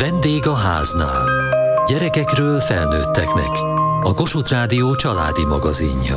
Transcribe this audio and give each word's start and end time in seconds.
Vendég 0.00 0.46
a 0.46 0.54
háznál. 0.54 1.24
Gyerekekről 1.86 2.58
felnőtteknek. 2.58 3.50
A 4.02 4.14
Kossuth 4.14 4.50
Rádió 4.50 4.94
családi 4.94 5.44
magazinja. 5.44 6.16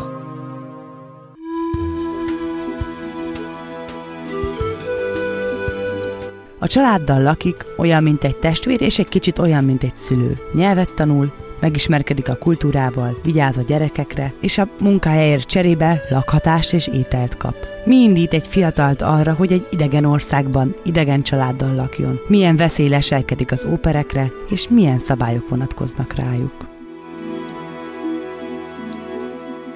A 6.59 6.67
családdal 6.67 7.21
lakik, 7.21 7.65
olyan, 7.77 8.03
mint 8.03 8.23
egy 8.23 8.35
testvér, 8.35 8.81
és 8.81 8.99
egy 8.99 9.09
kicsit 9.09 9.39
olyan, 9.39 9.63
mint 9.63 9.83
egy 9.83 9.97
szülő. 9.97 10.37
Nyelvet 10.53 10.93
tanul, 10.93 11.31
megismerkedik 11.61 12.29
a 12.29 12.37
kultúrával, 12.37 13.19
vigyáz 13.23 13.57
a 13.57 13.61
gyerekekre, 13.61 14.33
és 14.41 14.57
a 14.57 14.69
munkájáért 14.83 15.47
cserébe 15.47 16.01
lakhatást 16.09 16.73
és 16.73 16.87
ételt 16.87 17.37
kap. 17.37 17.55
Mi 17.85 17.95
indít 17.95 18.33
egy 18.33 18.47
fiatalt 18.47 19.01
arra, 19.01 19.33
hogy 19.33 19.51
egy 19.51 19.67
idegen 19.71 20.05
országban, 20.05 20.75
idegen 20.83 21.23
családdal 21.23 21.75
lakjon? 21.75 22.19
Milyen 22.27 22.55
veszély 22.55 22.87
leselkedik 22.87 23.51
az 23.51 23.67
óperekre, 23.71 24.31
és 24.49 24.67
milyen 24.69 24.99
szabályok 24.99 25.49
vonatkoznak 25.49 26.13
rájuk? 26.13 26.70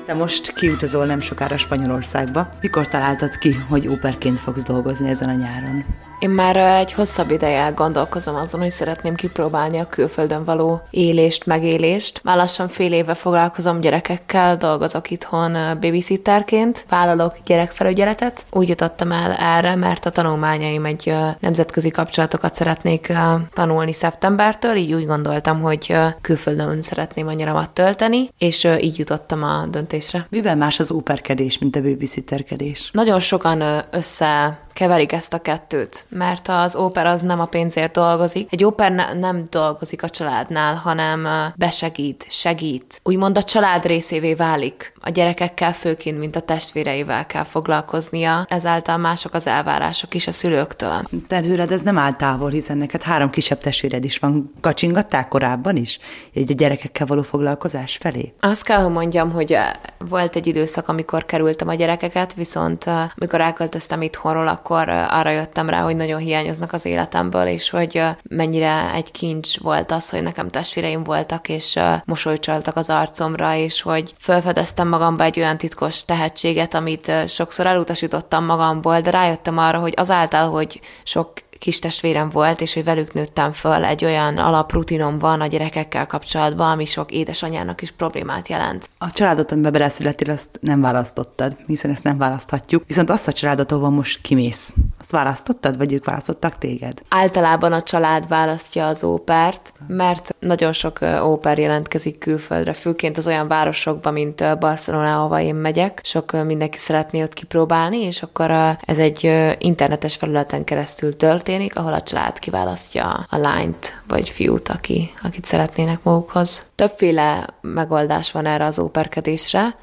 Te 0.06 0.14
most 0.14 0.54
kiutazol 0.54 1.06
nem 1.06 1.20
sokára 1.20 1.58
Spanyolországba. 1.58 2.50
Mikor 2.62 2.88
találtad 2.88 3.38
ki, 3.38 3.54
hogy 3.70 3.88
óperként 3.88 4.40
fogsz 4.40 4.66
dolgozni 4.66 5.10
ezen 5.10 5.30
a 5.30 5.34
nyáron? 5.34 5.86
Én 6.20 6.30
már 6.30 6.58
egy 6.58 6.94
hosszabb 6.94 7.32
ideje 7.32 7.70
gondolkozom 7.70 8.36
azon, 8.36 8.62
hogy 8.62 8.70
szeretném 8.70 9.16
kipróbálni 9.16 9.80
a 9.80 9.88
külföldön 9.88 10.44
való 10.44 10.82
élést, 10.90 11.46
megélést. 11.46 12.20
Már 12.24 12.38
lassan 12.38 12.68
fél 12.68 12.94
éve 12.94 13.14
foglalkozom 13.14 13.80
gyerekekkel, 13.80 14.58
dolgozok 14.58 15.12
itthon 15.12 15.58
babysitterként, 15.80 16.86
vállalok 16.90 17.36
gyerekfelügyeletet. 17.46 18.44
Úgy 18.52 18.70
jutottam 18.70 19.12
el 19.12 19.32
erre, 19.32 19.76
mert 19.76 20.06
a 20.06 20.10
tanulmányaim 20.10 20.86
egy 20.86 21.14
nemzetközi 21.40 21.90
kapcsolatokat 21.90 22.56
szeretnék 22.56 23.14
tanulni 23.54 23.94
szeptembertől, 23.94 24.76
így 24.76 24.94
úgy 24.94 25.06
gondoltam, 25.06 25.62
hogy 25.62 25.96
külföldön 26.22 26.82
szeretném 26.82 27.28
a 27.28 27.34
nyaramat 27.34 27.70
tölteni, 27.70 28.30
és 28.38 28.68
így 28.80 28.98
jutottam 29.00 29.44
a 29.44 29.66
döntésre. 29.96 30.28
Mivel 30.30 30.56
más 30.56 30.80
az 30.80 30.92
óperkedés, 30.92 31.58
mint 31.58 31.76
a 31.76 31.82
babysitterkedés? 31.82 32.90
Nagyon 32.94 33.20
sokan 33.20 33.64
össze 33.92 34.60
keverik 34.76 35.12
ezt 35.12 35.34
a 35.34 35.42
kettőt, 35.42 36.06
mert 36.10 36.48
az 36.48 36.76
óper 36.76 37.06
az 37.06 37.22
nem 37.22 37.40
a 37.40 37.46
pénzért 37.46 37.92
dolgozik. 37.92 38.48
Egy 38.52 38.64
óper 38.64 38.92
ne, 38.92 39.14
nem 39.14 39.44
dolgozik 39.50 40.04
a 40.04 40.10
családnál, 40.10 40.76
hanem 40.76 41.28
besegít, 41.56 42.26
segít. 42.30 43.00
Úgymond 43.04 43.38
a 43.38 43.44
család 43.44 43.86
részévé 43.86 44.34
válik. 44.34 44.94
A 45.02 45.10
gyerekekkel 45.10 45.74
főként, 45.74 46.20
mint 46.20 46.36
a 46.36 46.40
testvéreivel 46.40 47.26
kell 47.26 47.44
foglalkoznia, 47.44 48.46
ezáltal 48.50 48.98
mások 48.98 49.34
az 49.34 49.48
elvárások 49.48 50.14
is 50.14 50.28
a 50.28 50.32
szülőktől. 50.32 51.04
Tőled 51.28 51.72
ez 51.72 51.82
nem 51.82 51.98
áll 51.98 52.14
távol, 52.14 52.50
hiszen 52.50 52.78
neked 52.78 53.02
három 53.02 53.30
kisebb 53.30 53.60
testvéred 53.60 54.04
is 54.04 54.18
van. 54.18 54.54
Kacsingattál 54.62 55.28
korábban 55.28 55.76
is? 55.76 56.00
Egy 56.34 56.52
a 56.52 56.54
gyerekekkel 56.54 57.06
való 57.06 57.22
foglalkozás 57.22 57.98
felé? 57.98 58.34
Azt 58.40 58.64
kell, 58.64 58.82
hogy 58.82 58.94
mondjam, 58.94 59.32
hogy 59.32 59.58
volt 59.98 60.36
egy 60.36 60.48
időszak, 60.48 60.88
amikor 60.88 61.26
kerültem 61.26 61.68
a 61.68 61.74
gyerekeket, 61.74 62.34
viszont 62.34 62.86
amikor 63.16 63.42
elköltöztem 63.42 64.02
itthonról, 64.02 64.48
akkor 64.66 64.90
arra 64.90 65.30
jöttem 65.30 65.70
rá, 65.70 65.82
hogy 65.82 65.96
nagyon 65.96 66.20
hiányoznak 66.20 66.74
az 66.74 66.86
életemből, 66.86 67.46
és 67.46 67.70
hogy 67.70 68.04
mennyire 68.30 68.92
egy 68.94 69.12
kincs 69.12 69.60
volt 69.60 69.92
az, 69.92 70.10
hogy 70.10 70.24
nekem 70.24 70.50
testvéreim 70.50 71.04
voltak, 71.04 71.50
és 71.50 71.80
mosolycsaltak 72.06 72.76
az 72.76 72.90
arcomra, 72.90 73.56
és 73.56 73.82
hogy 73.82 74.14
felfedeztem 74.18 74.88
magamba 74.88 75.24
egy 75.24 75.40
olyan 75.40 75.58
titkos 75.58 76.06
tehetséget, 76.06 76.74
amit 76.74 77.12
sokszor 77.28 77.66
elutasítottam 77.66 78.46
magamból, 78.46 79.02
de 79.02 79.10
rájöttem 79.10 79.58
arra, 79.58 79.80
hogy 79.80 79.94
azáltal, 79.96 80.50
hogy 80.50 80.80
sok 81.04 81.32
kis 81.60 81.80
testvérem 81.80 82.30
volt, 82.30 82.62
és 82.62 82.74
hogy 82.74 82.84
velük 82.84 83.14
nőttem 83.14 83.52
föl, 83.52 83.84
egy 83.84 84.06
olyan 84.06 84.38
alaprutinom 84.38 85.18
van 85.18 85.42
a 85.42 85.48
gyerekekkel 85.48 86.06
kapcsolatban, 86.06 86.72
ami 86.72 86.86
sok 86.86 87.12
édesanyának 87.12 87.82
is 87.82 87.92
problémát 87.92 88.48
jelent. 88.48 88.90
A 88.98 89.12
családot, 89.12 89.52
amiben 89.52 89.72
beleszülettél, 89.72 90.32
azt 90.32 90.60
nem 90.62 90.82
választottad, 90.82 91.56
hiszen 91.68 91.92
ezt 91.92 92.04
nem 92.04 92.18
választhatjuk. 92.18 92.84
Viszont 92.88 93.10
azt 93.10 93.28
a 93.28 93.34
családot, 93.34 93.72
ahol 93.72 93.90
most 93.90 94.22
kimész, 94.22 94.74
azt 95.00 95.12
választottad, 95.12 95.78
vagy 95.78 95.94
ők 95.94 96.06
választottak 96.06 96.58
téged? 96.58 97.02
Általában 97.10 97.72
a 97.72 97.82
család 97.82 98.28
választja 98.28 98.88
az 98.88 99.04
ópert, 99.04 99.74
mert 99.88 100.36
nagyon 100.40 100.74
sok 100.74 101.00
óper 101.24 101.58
jelentkezik 101.58 102.20
külföldre, 102.20 102.74
főként 102.74 103.18
az 103.18 103.28
olyan 103.28 103.48
városokban, 103.48 104.14
mint 104.14 104.60
Barcelona, 104.60 105.18
ahova 105.18 105.42
én 105.42 105.56
megyek. 105.56 106.00
Sok 106.04 106.46
mindenki 106.46 106.78
szeretné 106.78 107.24
ott 107.24 107.34
kipróbálni, 107.34 107.98
és 107.98 108.24
akkor 108.24 108.52
ez 108.82 108.98
egy 108.98 109.32
internetes 109.60 110.16
felületen 110.16 110.64
keresztül 110.64 111.16
történik, 111.16 111.44
történik, 111.46 111.78
ahol 111.78 111.94
a 111.94 112.02
család 112.02 112.40
kiválasztja 112.40 113.26
a 113.30 113.38
lányt 113.38 114.02
vagy 114.08 114.30
fiút, 114.30 114.70
aki, 114.70 115.14
akit 115.24 115.46
szeretnének 115.46 116.04
magukhoz. 116.04 116.66
Többféle 116.76 117.48
megoldás 117.62 118.32
van 118.32 118.46
erre 118.46 118.66
az 118.66 118.80
óperkedésre, 118.80 119.76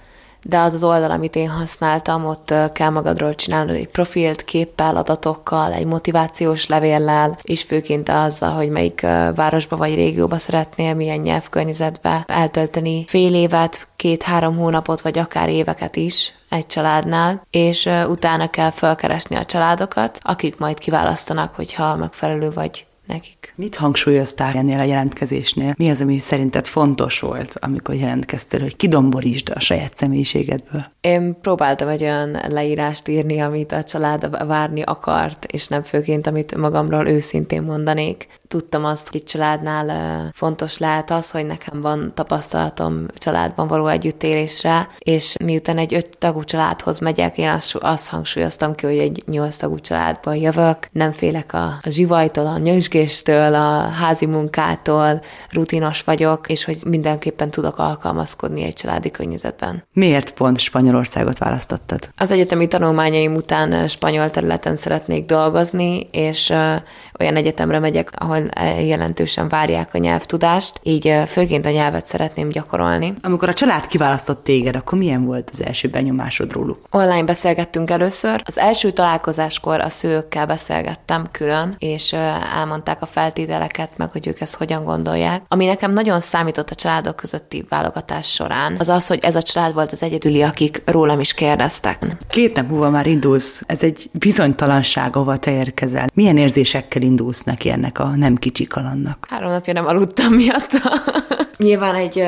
de 0.43 0.59
az 0.59 0.75
az 0.75 0.85
oldal, 0.85 1.11
amit 1.11 1.37
én 1.37 1.49
használtam, 1.49 2.27
ott 2.27 2.55
kell 2.73 2.89
magadról 2.89 3.35
csinálni 3.35 3.79
egy 3.79 3.89
profilt, 3.89 4.45
képpel, 4.45 4.97
adatokkal, 4.97 5.73
egy 5.73 5.87
motivációs 5.87 6.67
levéllel, 6.67 7.39
és 7.43 7.63
főként 7.63 8.09
azzal, 8.09 8.51
hogy 8.51 8.69
melyik 8.69 9.01
városba 9.35 9.77
vagy 9.77 9.95
régióba 9.95 10.39
szeretnél, 10.39 10.95
milyen 10.95 11.21
nyelvkörnyezetbe 11.21 12.25
eltölteni 12.27 13.05
fél 13.07 13.35
évet, 13.35 13.87
két-három 13.97 14.57
hónapot, 14.57 15.01
vagy 15.01 15.19
akár 15.19 15.49
éveket 15.49 15.97
is 15.97 16.33
egy 16.53 16.67
családnál, 16.67 17.47
és 17.51 17.89
utána 18.09 18.51
kell 18.51 18.71
felkeresni 18.71 19.37
a 19.37 19.45
családokat, 19.45 20.19
akik 20.23 20.59
majd 20.59 20.79
kiválasztanak, 20.79 21.55
hogyha 21.55 21.97
megfelelő 21.97 22.51
vagy 22.51 22.87
nekik. 23.07 23.53
Mit 23.57 23.75
hangsúlyoztál 23.75 24.57
ennél 24.57 24.79
a 24.79 24.83
jelentkezésnél? 24.83 25.75
Mi 25.79 25.91
az, 25.91 26.01
ami 26.01 26.19
szerinted 26.19 26.67
fontos 26.67 27.21
volt, 27.21 27.57
amikor 27.61 27.95
jelentkeztél, 27.95 28.61
hogy 28.61 28.77
kidomborítsd 28.77 29.51
a 29.55 29.61
saját 29.61 29.97
személyiségedből? 29.97 30.85
Én 31.01 31.41
próbáltam 31.41 31.89
egy 31.89 32.03
olyan 32.03 32.39
leírást 32.49 33.09
írni, 33.09 33.39
amit 33.41 33.73
a 33.73 33.83
család 33.83 34.47
várni 34.47 34.83
akart, 34.83 35.45
és 35.45 35.69
nem 35.69 35.83
főként, 35.83 36.27
amit 36.27 36.57
magamról 36.57 37.09
őszintén 37.09 37.63
mondanék 37.63 38.27
tudtam 38.53 38.85
azt, 38.85 39.09
hogy 39.09 39.21
egy 39.21 39.27
családnál 39.27 40.31
fontos 40.35 40.79
lehet 40.79 41.11
az, 41.11 41.31
hogy 41.31 41.47
nekem 41.47 41.81
van 41.81 42.13
tapasztalatom 42.15 43.07
családban 43.17 43.67
való 43.67 43.87
együttélésre, 43.87 44.89
és 44.99 45.37
miután 45.45 45.79
egy 45.79 45.95
öt 45.95 46.19
tagú 46.19 46.45
családhoz 46.45 46.99
megyek, 46.99 47.39
én 47.39 47.49
azt, 47.49 47.75
azt 47.75 48.09
hangsúlyoztam 48.09 48.73
ki, 48.73 48.87
hogy 48.87 48.99
egy 48.99 49.23
nyolc 49.27 49.57
tagú 49.57 49.79
családból 49.79 50.37
jövök, 50.37 50.77
nem 50.93 51.13
félek 51.13 51.53
a, 51.53 51.65
a 51.65 51.89
zsivajtól, 51.89 52.47
a 52.47 52.59
nyösgéstől, 52.59 53.55
a 53.55 53.81
házi 53.81 54.27
munkától, 54.27 55.21
rutinos 55.51 56.03
vagyok, 56.03 56.49
és 56.49 56.65
hogy 56.65 56.79
mindenképpen 56.87 57.51
tudok 57.51 57.79
alkalmazkodni 57.79 58.63
egy 58.63 58.75
családi 58.75 59.11
környezetben. 59.11 59.85
Miért 59.93 60.31
pont 60.31 60.59
Spanyolországot 60.59 61.39
választottad? 61.39 62.09
Az 62.17 62.31
egyetemi 62.31 62.67
tanulmányaim 62.67 63.35
után 63.35 63.89
spanyol 63.89 64.31
területen 64.31 64.77
szeretnék 64.77 65.27
dolgozni, 65.27 66.01
és 66.11 66.51
olyan 67.19 67.37
egyetemre 67.37 67.79
megyek, 67.79 68.11
ahol 68.15 68.42
jelentősen 68.81 69.49
várják 69.49 69.95
a 69.95 69.99
nyelvtudást, 69.99 70.81
így 70.83 71.15
főként 71.27 71.67
a 71.67 71.71
nyelvet 71.71 72.07
szeretném 72.07 72.49
gyakorolni. 72.49 73.15
Amikor 73.23 73.49
a 73.49 73.55
család 73.55 73.87
kiválasztott 73.87 74.45
téged, 74.45 74.77
akkor 74.77 74.99
milyen 74.99 75.25
volt 75.25 75.49
az 75.53 75.65
első 75.65 75.89
benyomásod 75.89 76.53
róluk? 76.53 76.79
Online 76.91 77.25
beszélgettünk 77.25 77.91
először. 77.91 78.43
Az 78.45 78.59
első 78.59 78.91
találkozáskor 78.91 79.81
a 79.81 79.89
szülőkkel 79.89 80.47
beszélgettem 80.47 81.27
külön, 81.31 81.75
és 81.79 82.13
elmondták 82.57 83.03
a 83.03 83.07
feltételeket, 83.07 83.91
meg 83.97 84.11
hogy 84.11 84.27
ők 84.27 84.41
ezt 84.41 84.57
hogyan 84.57 84.85
gondolják. 84.85 85.43
Ami 85.49 85.67
nekem 85.67 85.93
nagyon 85.93 86.21
számított 86.21 86.71
a 86.71 86.75
családok 86.75 87.17
közötti 87.17 87.65
válogatás 87.69 88.33
során, 88.33 88.77
az 88.79 88.89
az, 88.89 89.07
hogy 89.07 89.19
ez 89.23 89.35
a 89.35 89.43
család 89.43 89.75
volt 89.75 89.93
az 89.93 90.03
egyedüli, 90.03 90.43
akik 90.43 90.83
rólam 90.85 91.21
is 91.21 91.35
kérdeztek. 91.35 92.07
Két 92.29 92.55
nap 92.57 92.69
múlva 92.69 92.91
már 92.91 93.07
indulsz. 93.07 93.63
Ez 93.67 93.83
egy 93.83 94.11
bizonytalanság, 94.13 95.17
ahova 95.17 95.37
te 95.37 95.51
érkezel. 95.51 96.07
Milyen 96.15 96.37
érzésekkel 96.37 97.03
indulsz 97.03 97.43
neki 97.43 97.71
ennek 97.71 97.99
a 97.99 98.07
nem 98.17 98.32
kicsi 98.37 98.67
kalannak? 98.67 99.27
Három 99.31 99.51
napja 99.51 99.73
nem 99.73 99.87
aludtam 99.87 100.33
miatta. 100.33 101.03
Nyilván 101.57 101.95
egy 101.95 102.25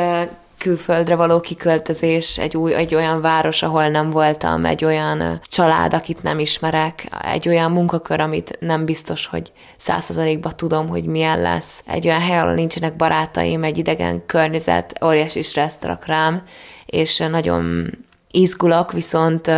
külföldre 0.65 1.15
való 1.15 1.41
kiköltözés, 1.41 2.39
egy, 2.39 2.57
új, 2.57 2.75
egy 2.75 2.95
olyan 2.95 3.21
város, 3.21 3.63
ahol 3.63 3.89
nem 3.89 4.11
voltam, 4.11 4.65
egy 4.65 4.85
olyan 4.85 5.41
család, 5.43 5.95
akit 5.95 6.23
nem 6.23 6.39
ismerek, 6.39 7.09
egy 7.23 7.49
olyan 7.49 7.73
munkakör, 7.73 8.21
amit 8.21 8.57
nem 8.61 8.85
biztos, 8.85 9.27
hogy 9.27 9.53
százszerzalékban 9.77 10.53
tudom, 10.57 10.89
hogy 10.89 11.05
milyen 11.05 11.41
lesz, 11.41 11.83
egy 11.87 12.07
olyan 12.07 12.21
hely, 12.21 12.39
ahol 12.39 12.55
nincsenek 12.55 12.97
barátaim, 12.97 13.65
egy 13.65 13.79
idegen 13.79 14.27
környezet, 14.27 14.99
óriási 15.05 15.43
stressz 15.43 15.83
rám, 16.07 16.43
és 16.87 17.19
nagyon 17.19 17.91
izgulok, 18.35 18.93
viszont 18.93 19.51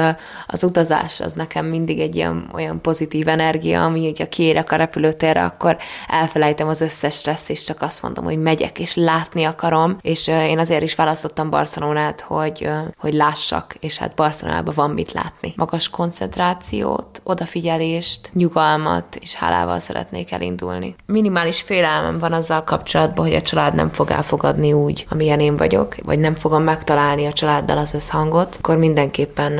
az 0.47 0.65
utazás 0.65 1.21
az 1.21 1.33
nekem 1.33 1.67
mindig 1.67 2.01
egy 2.01 2.15
ilyen 2.15 2.51
olyan 2.55 2.81
pozitív 2.81 3.29
energia, 3.29 3.85
ami 3.85 4.05
hogyha 4.05 4.29
kiérek 4.29 4.73
a 4.73 4.77
repülőtérre, 4.77 5.45
akkor 5.45 5.77
elfelejtem 6.09 6.69
az 6.69 6.81
összes 6.81 7.15
stressz, 7.15 7.49
és 7.49 7.65
csak 7.65 7.83
azt 7.83 8.03
mondom, 8.03 8.25
hogy 8.25 8.39
megyek, 8.39 8.79
és 8.79 8.95
látni 8.95 9.45
akarom, 9.45 9.97
és 10.01 10.29
én 10.29 10.59
azért 10.59 10.83
is 10.83 10.95
választottam 10.95 11.51
Barcelonát, 11.51 12.21
hogy, 12.21 12.69
hogy 12.99 13.15
lássak, 13.15 13.75
és 13.81 13.99
hát 13.99 14.15
Barcelonában 14.15 14.75
van 14.77 14.91
mit 14.91 15.13
látni. 15.13 15.53
Magas 15.57 15.89
koncentrációt, 15.91 17.21
odafigyelést, 17.25 18.31
nyugalmat, 18.33 19.17
és 19.21 19.35
hálával 19.35 19.79
szeretnék 19.79 20.33
elindulni. 20.33 20.95
Minimális 21.07 21.61
félelmem 21.61 22.19
van 22.19 22.33
azzal 22.33 22.65
kapcsolatban, 22.65 23.25
hogy 23.25 23.35
a 23.35 23.41
család 23.41 23.75
nem 23.75 23.93
fog 23.93 24.11
elfogadni 24.11 24.73
úgy, 24.73 25.07
amilyen 25.09 25.41
én 25.41 25.57
vagyok, 25.57 25.95
vagy 26.05 26.19
nem 26.19 26.35
fogom 26.35 26.63
megtalálni 26.63 27.27
a 27.27 27.33
családdal 27.33 27.79
az 27.79 27.95
összhangot, 27.95 28.59
akkor 28.67 28.79
mindenképpen 28.79 29.59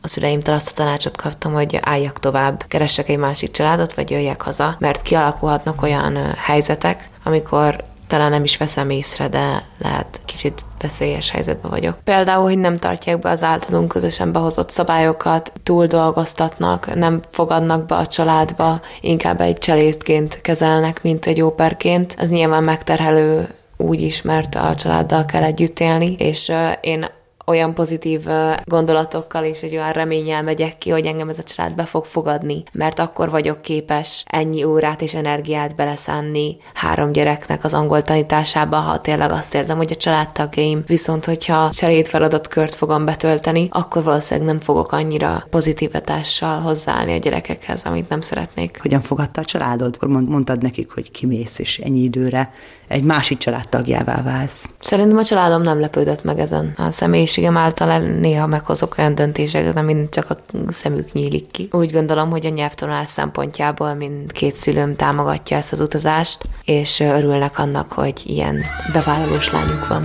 a 0.00 0.08
szüleimtől 0.08 0.54
azt 0.54 0.70
a 0.70 0.72
tanácsot 0.72 1.16
kaptam, 1.16 1.52
hogy 1.52 1.78
álljak 1.82 2.18
tovább, 2.18 2.64
keressek 2.68 3.08
egy 3.08 3.16
másik 3.16 3.50
családot, 3.50 3.94
vagy 3.94 4.10
jöjjek 4.10 4.42
haza, 4.42 4.76
mert 4.78 5.02
kialakulhatnak 5.02 5.82
olyan 5.82 6.18
helyzetek, 6.36 7.08
amikor 7.24 7.84
talán 8.06 8.30
nem 8.30 8.44
is 8.44 8.56
veszem 8.56 8.90
észre, 8.90 9.28
de 9.28 9.62
lehet 9.78 10.20
kicsit 10.24 10.64
veszélyes 10.80 11.30
helyzetben 11.30 11.70
vagyok. 11.70 11.98
Például, 12.04 12.42
hogy 12.42 12.58
nem 12.58 12.76
tartják 12.76 13.18
be 13.18 13.30
az 13.30 13.42
általunk 13.42 13.88
közösen 13.88 14.32
behozott 14.32 14.70
szabályokat, 14.70 15.52
túl 15.62 15.86
dolgoztatnak, 15.86 16.94
nem 16.94 17.20
fogadnak 17.30 17.86
be 17.86 17.94
a 17.94 18.06
családba, 18.06 18.80
inkább 19.00 19.40
egy 19.40 19.58
cselédként 19.58 20.40
kezelnek, 20.40 21.02
mint 21.02 21.26
egy 21.26 21.40
óperként. 21.42 22.14
Ez 22.18 22.28
nyilván 22.28 22.64
megterhelő 22.64 23.48
úgy 23.76 24.00
is, 24.00 24.22
mert 24.22 24.54
a 24.54 24.74
családdal 24.74 25.24
kell 25.24 25.42
együtt 25.42 25.80
élni, 25.80 26.14
és 26.18 26.52
én 26.80 27.06
olyan 27.48 27.74
pozitív 27.74 28.26
gondolatokkal 28.64 29.44
és 29.44 29.60
egy 29.62 29.72
olyan 29.72 29.92
reménnyel 29.92 30.42
megyek 30.42 30.78
ki, 30.78 30.90
hogy 30.90 31.06
engem 31.06 31.28
ez 31.28 31.38
a 31.38 31.42
család 31.42 31.74
be 31.74 31.84
fog 31.84 32.04
fogadni, 32.04 32.62
mert 32.72 32.98
akkor 32.98 33.30
vagyok 33.30 33.60
képes 33.60 34.24
ennyi 34.26 34.64
órát 34.64 35.02
és 35.02 35.14
energiát 35.14 35.76
beleszánni 35.76 36.56
három 36.74 37.12
gyereknek 37.12 37.64
az 37.64 37.74
angol 37.74 38.02
tanításába, 38.02 38.76
ha 38.76 39.00
tényleg 39.00 39.30
azt 39.30 39.54
érzem, 39.54 39.76
hogy 39.76 39.92
a 39.92 39.96
családtagjaim, 39.96 40.82
viszont 40.86 41.24
hogyha 41.24 41.70
cseréd 41.70 42.06
feladatkört 42.06 42.74
fogom 42.74 43.04
betölteni, 43.04 43.68
akkor 43.70 44.02
valószínűleg 44.02 44.48
nem 44.48 44.60
fogok 44.60 44.92
annyira 44.92 45.46
pozitív 45.50 45.92
hatással 45.92 46.60
hozzáállni 46.60 47.12
a 47.12 47.18
gyerekekhez, 47.18 47.82
amit 47.84 48.08
nem 48.08 48.20
szeretnék. 48.20 48.78
Hogyan 48.82 49.00
fogadta 49.00 49.40
a 49.40 49.44
családod? 49.44 49.94
Akkor 49.96 50.08
mondtad 50.08 50.62
nekik, 50.62 50.90
hogy 50.90 51.10
kimész, 51.10 51.58
és 51.58 51.78
ennyi 51.78 52.00
időre 52.00 52.52
egy 52.88 53.02
másik 53.02 53.38
családtagjává 53.38 54.22
válsz. 54.22 54.68
Szerintem 54.80 55.18
a 55.18 55.24
családom 55.24 55.62
nem 55.62 55.80
lepődött 55.80 56.24
meg 56.24 56.38
ezen. 56.38 56.72
A 56.76 56.90
személyiségem 56.90 57.56
által 57.56 57.98
néha 57.98 58.46
meghozok 58.46 58.94
olyan 58.98 59.14
döntéseket, 59.14 59.76
amin 59.76 60.08
csak 60.10 60.30
a 60.30 60.36
szemük 60.68 61.12
nyílik 61.12 61.50
ki. 61.50 61.68
Úgy 61.72 61.92
gondolom, 61.92 62.30
hogy 62.30 62.46
a 62.46 62.50
nyelvtanulás 62.50 63.08
szempontjából 63.08 63.94
mindkét 63.94 64.52
szülőm 64.52 64.96
támogatja 64.96 65.56
ezt 65.56 65.72
az 65.72 65.80
utazást, 65.80 66.44
és 66.64 67.00
örülnek 67.00 67.58
annak, 67.58 67.92
hogy 67.92 68.22
ilyen 68.24 68.64
bevállalós 68.92 69.52
lányuk 69.52 69.86
van. 69.86 70.04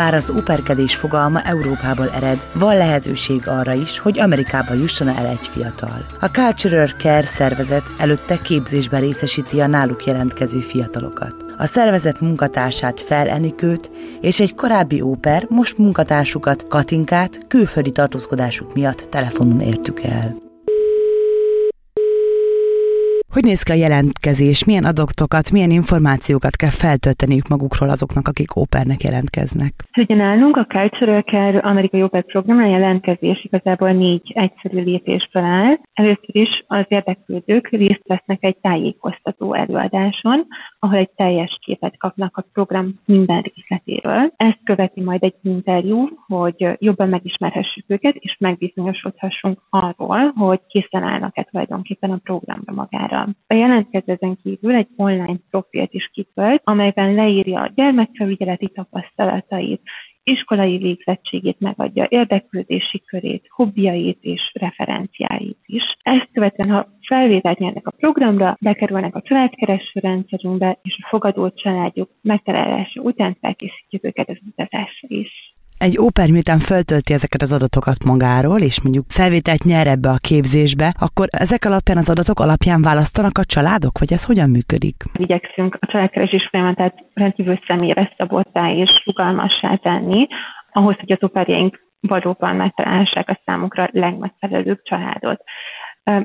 Bár 0.00 0.14
az 0.14 0.28
uperkedés 0.28 0.96
fogalma 0.96 1.42
Európából 1.42 2.10
ered, 2.10 2.46
van 2.52 2.76
lehetőség 2.76 3.48
arra 3.48 3.72
is, 3.72 3.98
hogy 3.98 4.20
Amerikába 4.20 4.74
jusson 4.74 5.08
el 5.08 5.26
egy 5.26 5.46
fiatal. 5.46 6.06
A 6.20 6.26
Cultural 6.26 6.88
Care 6.98 7.26
szervezet 7.26 7.82
előtte 7.98 8.40
képzésben 8.40 9.00
részesíti 9.00 9.60
a 9.60 9.66
náluk 9.66 10.04
jelentkező 10.04 10.58
fiatalokat. 10.58 11.34
A 11.58 11.66
szervezet 11.66 12.20
munkatársát 12.20 13.00
Fel 13.00 13.28
Enikőt 13.28 13.90
és 14.20 14.40
egy 14.40 14.54
korábbi 14.54 15.00
óper 15.00 15.46
most 15.48 15.78
munkatársukat, 15.78 16.68
Katinkát 16.68 17.46
külföldi 17.48 17.90
tartózkodásuk 17.90 18.74
miatt 18.74 19.06
telefonon 19.10 19.60
értük 19.60 20.02
el. 20.02 20.49
Hogy 23.32 23.44
néz 23.44 23.62
ki 23.62 23.72
a 23.72 23.74
jelentkezés? 23.74 24.64
Milyen 24.64 24.84
adatokat, 24.84 25.50
milyen 25.52 25.70
információkat 25.70 26.56
kell 26.56 26.74
feltölteniük 26.84 27.48
magukról 27.48 27.90
azoknak, 27.90 28.28
akik 28.28 28.56
ópernek 28.56 29.00
jelentkeznek? 29.02 29.72
Ugye 29.96 30.14
nálunk 30.14 30.56
a 30.56 30.64
Cultural 30.64 31.22
Care 31.22 31.58
amerikai 31.58 32.02
óper 32.02 32.24
programra 32.24 32.66
jelentkezés 32.66 33.44
igazából 33.44 33.92
négy 33.92 34.32
egyszerű 34.34 34.82
lépésből 34.82 35.42
áll. 35.42 35.78
Először 35.92 36.36
is 36.46 36.64
az 36.66 36.84
érdeklődők 36.88 37.68
részt 37.68 38.06
vesznek 38.06 38.38
egy 38.40 38.56
tájékoztató 38.60 39.54
előadáson, 39.54 40.46
ahol 40.82 40.98
egy 40.98 41.10
teljes 41.10 41.58
képet 41.60 41.96
kapnak 41.98 42.36
a 42.36 42.44
program 42.52 43.00
minden 43.04 43.40
részletéről. 43.54 44.32
Ezt 44.36 44.60
követi 44.64 45.00
majd 45.00 45.22
egy 45.22 45.34
interjú, 45.42 46.08
hogy 46.26 46.68
jobban 46.78 47.08
megismerhessük 47.08 47.84
őket, 47.86 48.14
és 48.14 48.36
megbizonyosodhassunk 48.38 49.62
arról, 49.70 50.30
hogy 50.30 50.60
készen 50.68 51.02
állnak-e 51.02 51.42
tulajdonképpen 51.42 52.10
a 52.10 52.20
programra 52.22 52.72
magára. 52.72 53.28
A 53.46 53.54
jelentkezőzen 53.54 54.38
kívül 54.42 54.74
egy 54.74 54.88
online 54.96 55.38
profilt 55.50 55.92
is 55.92 56.10
kitölt, 56.12 56.60
amelyben 56.64 57.14
leírja 57.14 57.60
a 57.60 57.72
gyermekfelügyeleti 57.74 58.68
tapasztalatait, 58.68 59.82
iskolai 60.22 60.78
végzettségét 60.78 61.60
megadja, 61.60 62.06
érdeklődési 62.08 63.02
körét, 63.06 63.46
hobbiait 63.48 64.18
és 64.20 64.50
referenciáit 64.52 65.58
is. 65.66 65.82
Ezt 66.02 66.28
követően, 66.32 66.76
ha 66.76 66.88
felvételt 67.06 67.58
nyernek 67.58 67.86
a 67.86 67.94
programra, 67.96 68.56
bekerülnek 68.60 69.14
a 69.14 69.22
családkereső 69.22 70.00
rendszerünkbe, 70.00 70.78
és 70.82 70.98
a 71.02 71.08
fogadó 71.08 71.50
családjuk 71.50 72.10
megtalálása 72.22 73.00
után 73.00 73.36
felkészítjük 73.40 74.04
őket 74.04 74.28
az 74.28 74.38
utazásra 74.48 75.08
is 75.08 75.54
egy 75.86 75.98
óper 76.04 76.28
miután 76.30 76.58
föltölti 76.70 77.12
ezeket 77.12 77.42
az 77.42 77.52
adatokat 77.58 78.00
magáról, 78.12 78.60
és 78.70 78.82
mondjuk 78.82 79.04
felvételt 79.18 79.62
nyer 79.64 79.86
ebbe 79.94 80.10
a 80.16 80.24
képzésbe, 80.28 80.88
akkor 81.06 81.26
ezek 81.46 81.62
alapján 81.64 81.98
az 82.02 82.10
adatok 82.14 82.38
alapján 82.40 82.82
választanak 82.88 83.36
a 83.38 83.48
családok, 83.54 83.94
vagy 84.02 84.12
ez 84.12 84.24
hogyan 84.30 84.50
működik? 84.56 84.96
Igyekszünk 85.26 85.72
a 85.80 85.86
családkeresés 85.90 86.48
folyamatát 86.50 86.94
rendkívül 87.14 87.58
személyre 87.66 88.14
szabottá 88.16 88.64
és 88.82 88.90
rugalmassá 89.04 89.70
tenni, 89.74 90.26
ahhoz, 90.72 90.96
hogy 91.00 91.12
az 91.12 91.22
operjaink 91.28 91.72
valóban 92.00 92.56
megtalálhassák 92.56 93.28
a 93.28 93.40
számukra 93.44 93.88
legmegfelelőbb 93.92 94.80
családot. 94.82 95.40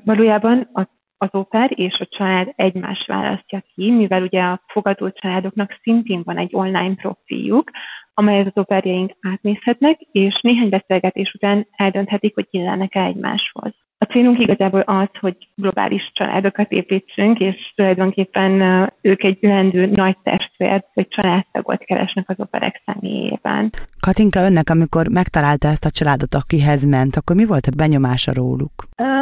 Valójában 0.03 0.69
a 0.73 0.93
az 1.17 1.29
oper 1.31 1.71
és 1.75 1.99
a 1.99 2.07
család 2.09 2.53
egymást 2.55 3.07
választja 3.07 3.63
ki, 3.73 3.91
mivel 3.91 4.21
ugye 4.21 4.41
a 4.41 4.61
fogadó 4.67 5.09
családoknak 5.09 5.79
szintén 5.81 6.21
van 6.23 6.37
egy 6.37 6.49
online 6.51 6.95
profiljuk, 6.95 7.71
amelyet 8.17 8.47
az 8.47 8.61
operjaink 8.63 9.13
átnézhetnek, 9.21 9.99
és 10.11 10.39
néhány 10.41 10.69
beszélgetés 10.69 11.33
után 11.33 11.67
eldönthetik, 11.75 12.35
hogy 12.35 12.47
illenek-e 12.49 13.03
egymáshoz. 13.03 13.73
A 13.97 14.05
célunk 14.05 14.39
igazából 14.39 14.79
az, 14.79 15.07
hogy 15.19 15.37
globális 15.55 16.11
családokat 16.13 16.71
építsünk, 16.71 17.39
és 17.39 17.73
tulajdonképpen 17.75 18.61
ők 19.01 19.23
egy 19.23 19.37
ülendő 19.41 19.89
nagy 19.93 20.17
testvért 20.23 20.87
vagy 20.93 21.07
családtagot 21.07 21.83
keresnek 21.83 22.29
az 22.29 22.39
operek 22.39 22.81
személyében. 22.85 23.69
Katinka, 23.99 24.39
önnek, 24.39 24.69
amikor 24.69 25.07
megtalálta 25.07 25.67
ezt 25.67 25.85
a 25.85 25.89
családot, 25.89 26.33
akihez 26.33 26.85
ment, 26.85 27.15
akkor 27.15 27.35
mi 27.35 27.45
volt 27.45 27.65
a 27.65 27.75
benyomása 27.77 28.33
róluk? 28.33 28.73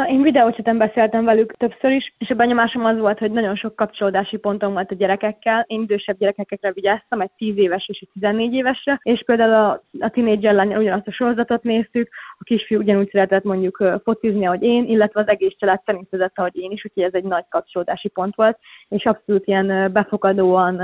Én 0.08 0.22
videócseten 0.22 0.78
beszéltem 0.78 1.24
velük 1.24 1.52
többször 1.52 1.90
is, 1.90 2.14
és 2.18 2.28
a 2.28 2.34
benyomásom 2.34 2.84
az 2.84 2.98
volt, 2.98 3.18
hogy 3.18 3.30
nagyon 3.30 3.56
sok 3.56 3.76
kapcsolódási 3.76 4.36
pontom 4.36 4.72
volt 4.72 4.90
a 4.90 4.94
gyerekekkel. 4.94 5.64
Én 5.66 5.82
idősebb 5.82 6.18
gyerekekre 6.18 6.72
vigyáztam, 6.72 7.20
egy 7.20 7.30
10 7.36 7.56
éves 7.56 7.88
és 7.88 7.98
egy 8.00 8.08
14 8.12 8.52
évesre, 8.84 9.00
és 9.02 9.22
például 9.26 9.52
a, 9.52 9.82
a 9.98 10.10
tínédzser 10.10 10.54
lány 10.54 10.74
ugyanazt 10.74 11.06
a 11.06 11.12
sorozatot 11.12 11.62
néztük, 11.62 12.08
a 12.38 12.44
kisfiú 12.44 12.78
ugyanúgy 12.78 13.10
szeretett 13.10 13.44
mondjuk 13.44 13.84
focizni, 14.02 14.46
ahogy 14.46 14.62
én, 14.62 14.84
illetve 14.84 15.20
az 15.20 15.28
egész 15.28 15.54
család 15.58 15.80
szerint 15.84 16.08
ahogy 16.34 16.56
én 16.56 16.70
is, 16.70 16.84
úgyhogy 16.84 17.02
ez 17.02 17.14
egy 17.14 17.24
nagy 17.24 17.44
kapcsolódási 17.48 18.08
pont 18.08 18.34
volt, 18.34 18.58
és 18.88 19.04
abszolút 19.04 19.46
ilyen 19.46 19.92
befogadóan 19.92 20.76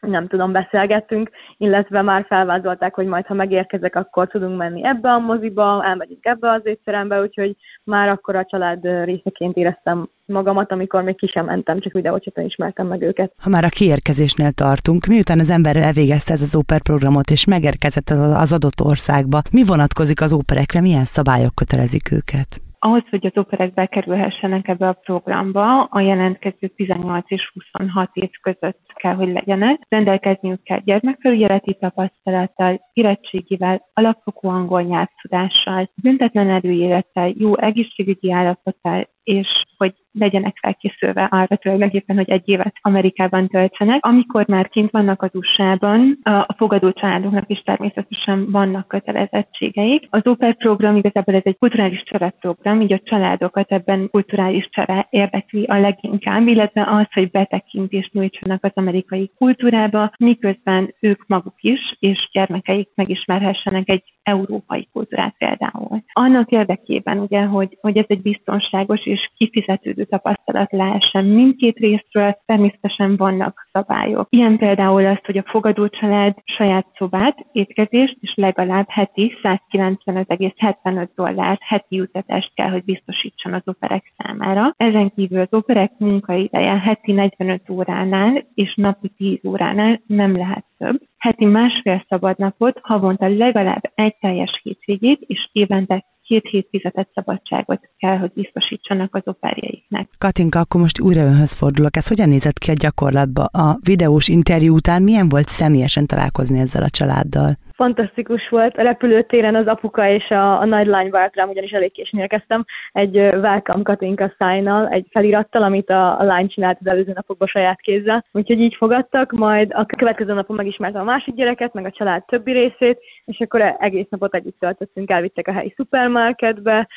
nem 0.00 0.26
tudom, 0.26 0.52
beszélgettünk, 0.52 1.30
illetve 1.56 2.02
már 2.02 2.24
felvázolták, 2.28 2.94
hogy 2.94 3.06
majd 3.06 3.26
ha 3.26 3.34
megérkezek, 3.34 3.96
akkor 3.96 4.28
tudunk 4.28 4.56
menni 4.56 4.84
ebbe 4.84 5.10
a 5.10 5.18
moziba, 5.18 5.84
elmegyünk 5.84 6.24
ebbe 6.24 6.50
az 6.50 6.60
étterembe, 6.64 7.20
úgyhogy 7.20 7.56
már 7.84 8.08
akkor 8.08 8.36
a 8.36 8.44
család 8.44 8.84
részeként 9.04 9.56
éreztem 9.56 10.08
magamat, 10.26 10.72
amikor 10.72 11.02
még 11.02 11.16
ki 11.16 11.26
sem 11.26 11.44
mentem, 11.44 11.80
csak 11.80 11.92
videócsaton 11.92 12.44
ismertem 12.44 12.86
meg 12.86 13.02
őket. 13.02 13.32
Ha 13.42 13.48
már 13.48 13.64
a 13.64 13.68
kiérkezésnél 13.68 14.52
tartunk, 14.52 15.06
miután 15.06 15.38
az 15.38 15.50
ember 15.50 15.76
elvégezte 15.76 16.32
ez 16.32 16.40
az 16.40 16.56
óperprogramot 16.56 17.30
és 17.30 17.44
megérkezett 17.44 18.08
az 18.10 18.52
adott 18.52 18.80
országba, 18.84 19.40
mi 19.52 19.64
vonatkozik 19.64 20.20
az 20.20 20.32
óperekre, 20.32 20.80
milyen 20.80 21.04
szabályok 21.04 21.54
kötelezik 21.54 22.12
őket? 22.12 22.60
Ahhoz, 22.82 23.02
hogy 23.10 23.26
az 23.26 23.36
operek 23.36 23.74
bekerülhessenek 23.74 24.68
ebbe 24.68 24.88
a 24.88 24.92
programba, 24.92 25.82
a 25.82 26.00
jelentkező 26.00 26.66
18 26.76 27.24
és 27.30 27.50
26 27.54 28.10
év 28.12 28.30
között 28.42 28.80
kell, 28.94 29.14
hogy 29.14 29.32
legyenek. 29.32 29.80
Rendelkezniük 29.88 30.62
kell 30.62 30.80
gyermekfelügyeleti 30.84 31.76
tapasztalattal, 31.80 32.80
érettségivel, 32.92 33.88
alapfokú 33.92 34.48
angol 34.48 34.82
nyelvtudással, 34.82 35.90
büntetlen 36.02 36.50
erőélettel, 36.50 37.32
jó 37.36 37.58
egészségügyi 37.58 38.32
állapottal 38.32 39.08
és 39.30 39.48
hogy 39.76 39.94
legyenek 40.12 40.56
felkészülve 40.60 41.28
arra 41.30 41.56
tulajdonképpen, 41.56 42.16
hogy 42.16 42.30
egy 42.30 42.48
évet 42.48 42.74
Amerikában 42.80 43.48
töltsenek. 43.48 44.04
Amikor 44.04 44.46
már 44.46 44.68
kint 44.68 44.90
vannak 44.90 45.22
az 45.22 45.30
USA-ban, 45.32 46.18
a 46.22 46.54
fogadó 46.56 46.92
családoknak 46.92 47.50
is 47.50 47.58
természetesen 47.58 48.50
vannak 48.50 48.88
kötelezettségeik. 48.88 50.06
Az 50.10 50.26
Oper 50.26 50.56
program 50.56 50.96
igazából 50.96 51.34
ez 51.34 51.42
egy 51.44 51.58
kulturális 51.58 52.02
csereprogram, 52.04 52.80
így 52.80 52.92
a 52.92 53.00
családokat 53.04 53.72
ebben 53.72 54.08
kulturális 54.10 54.68
csere 54.70 55.06
érdekli 55.10 55.64
a 55.64 55.78
leginkább, 55.78 56.46
illetve 56.46 56.86
az, 56.88 57.06
hogy 57.12 57.30
betekintést 57.30 58.12
nyújtsanak 58.12 58.64
az 58.64 58.72
amerikai 58.74 59.30
kultúrába, 59.36 60.10
miközben 60.18 60.94
ők 61.00 61.26
maguk 61.26 61.56
is 61.60 61.96
és 61.98 62.28
gyermekeik 62.32 62.88
megismerhessenek 62.94 63.88
egy 63.88 64.04
európai 64.22 64.88
kultúrát 64.92 65.34
például. 65.38 66.02
Annak 66.12 66.50
érdekében 66.50 67.18
ugye, 67.18 67.40
hogy, 67.40 67.78
hogy 67.80 67.96
ez 67.96 68.04
egy 68.08 68.22
biztonságos 68.22 69.06
és 69.06 69.19
kifizetődő 69.36 70.04
tapasztalat 70.04 70.72
lehessen 70.72 71.24
mindkét 71.24 71.76
részről, 71.76 72.38
természetesen 72.46 73.16
vannak 73.16 73.68
szabályok. 73.72 74.26
Ilyen 74.30 74.58
például 74.58 75.06
az, 75.06 75.18
hogy 75.24 75.36
a 75.36 75.44
fogadó 75.46 75.88
család 75.88 76.34
saját 76.44 76.86
szobát, 76.96 77.46
étkezést 77.52 78.16
és 78.20 78.32
legalább 78.34 78.86
heti 78.88 79.32
195,75 79.42 81.08
dollárt 81.14 81.62
heti 81.62 81.96
jutatást 81.96 82.52
kell, 82.54 82.70
hogy 82.70 82.84
biztosítson 82.84 83.52
az 83.52 83.62
operek 83.64 84.12
számára. 84.16 84.74
Ezen 84.76 85.12
kívül 85.14 85.40
az 85.40 85.52
operek 85.52 85.92
munkaideje 85.98 86.78
heti 86.78 87.12
45 87.12 87.70
óránál 87.70 88.44
és 88.54 88.74
napi 88.74 89.08
10 89.16 89.38
óránál 89.44 90.00
nem 90.06 90.32
lehet 90.32 90.64
több. 90.78 91.00
Heti 91.18 91.44
másfél 91.44 92.04
szabadnapot, 92.08 92.78
havonta 92.82 93.28
legalább 93.28 93.92
egy 93.94 94.16
teljes 94.20 94.60
hétvégét 94.62 95.20
és 95.20 95.48
évente 95.52 96.04
két 96.30 96.48
hét 96.50 96.68
fizetett 96.70 97.10
szabadságot 97.14 97.80
kell, 97.98 98.18
hogy 98.18 98.30
biztosítsanak 98.34 99.14
az 99.14 99.22
operjeiknek. 99.24 100.08
Katinka, 100.18 100.58
akkor 100.58 100.80
most 100.80 101.00
újra 101.00 101.22
önhöz 101.22 101.52
fordulok. 101.52 101.96
Ez 101.96 102.08
hogyan 102.08 102.28
nézett 102.28 102.58
ki 102.58 102.70
a 102.70 102.74
gyakorlatban? 102.74 103.44
A 103.44 103.78
videós 103.84 104.28
interjú 104.28 104.74
után 104.74 105.02
milyen 105.02 105.28
volt 105.28 105.48
személyesen 105.48 106.06
találkozni 106.06 106.58
ezzel 106.58 106.82
a 106.82 106.90
családdal? 106.90 107.58
Fantasztikus 107.80 108.48
volt. 108.48 108.76
A 108.76 108.82
repülőtéren 108.82 109.54
az 109.54 109.66
apuka 109.66 110.08
és 110.08 110.30
a, 110.30 110.60
a 110.60 110.64
nagy 110.64 110.86
lány 110.86 111.10
várt 111.10 111.36
rám, 111.36 111.48
ugyanis 111.48 111.70
elég 111.70 111.92
későn 111.92 112.20
érkeztem, 112.20 112.64
egy 112.92 113.16
Welcome 113.16 113.82
Katinka 113.82 114.34
szájnal, 114.38 114.88
egy 114.88 115.06
felirattal, 115.10 115.62
amit 115.62 115.90
a, 115.90 116.20
a 116.20 116.22
lány 116.22 116.48
csinált 116.48 116.78
az 116.80 116.92
előző 116.92 117.12
napokban 117.14 117.48
saját 117.48 117.80
kézzel. 117.80 118.24
Úgyhogy 118.32 118.60
így 118.60 118.74
fogadtak, 118.74 119.32
majd 119.32 119.72
a 119.74 119.86
következő 119.86 120.32
napon 120.32 120.56
megismertem 120.56 121.00
a 121.00 121.04
másik 121.04 121.34
gyereket, 121.34 121.72
meg 121.72 121.84
a 121.84 121.90
család 121.90 122.24
többi 122.24 122.52
részét, 122.52 122.98
és 123.24 123.38
akkor 123.40 123.76
egész 123.78 124.06
napot 124.08 124.34
együtt 124.34 124.58
töltöttünk, 124.58 125.10
elvittek 125.10 125.48
a 125.48 125.52
helyi 125.52 125.72
szupermarketbe, 125.76 126.88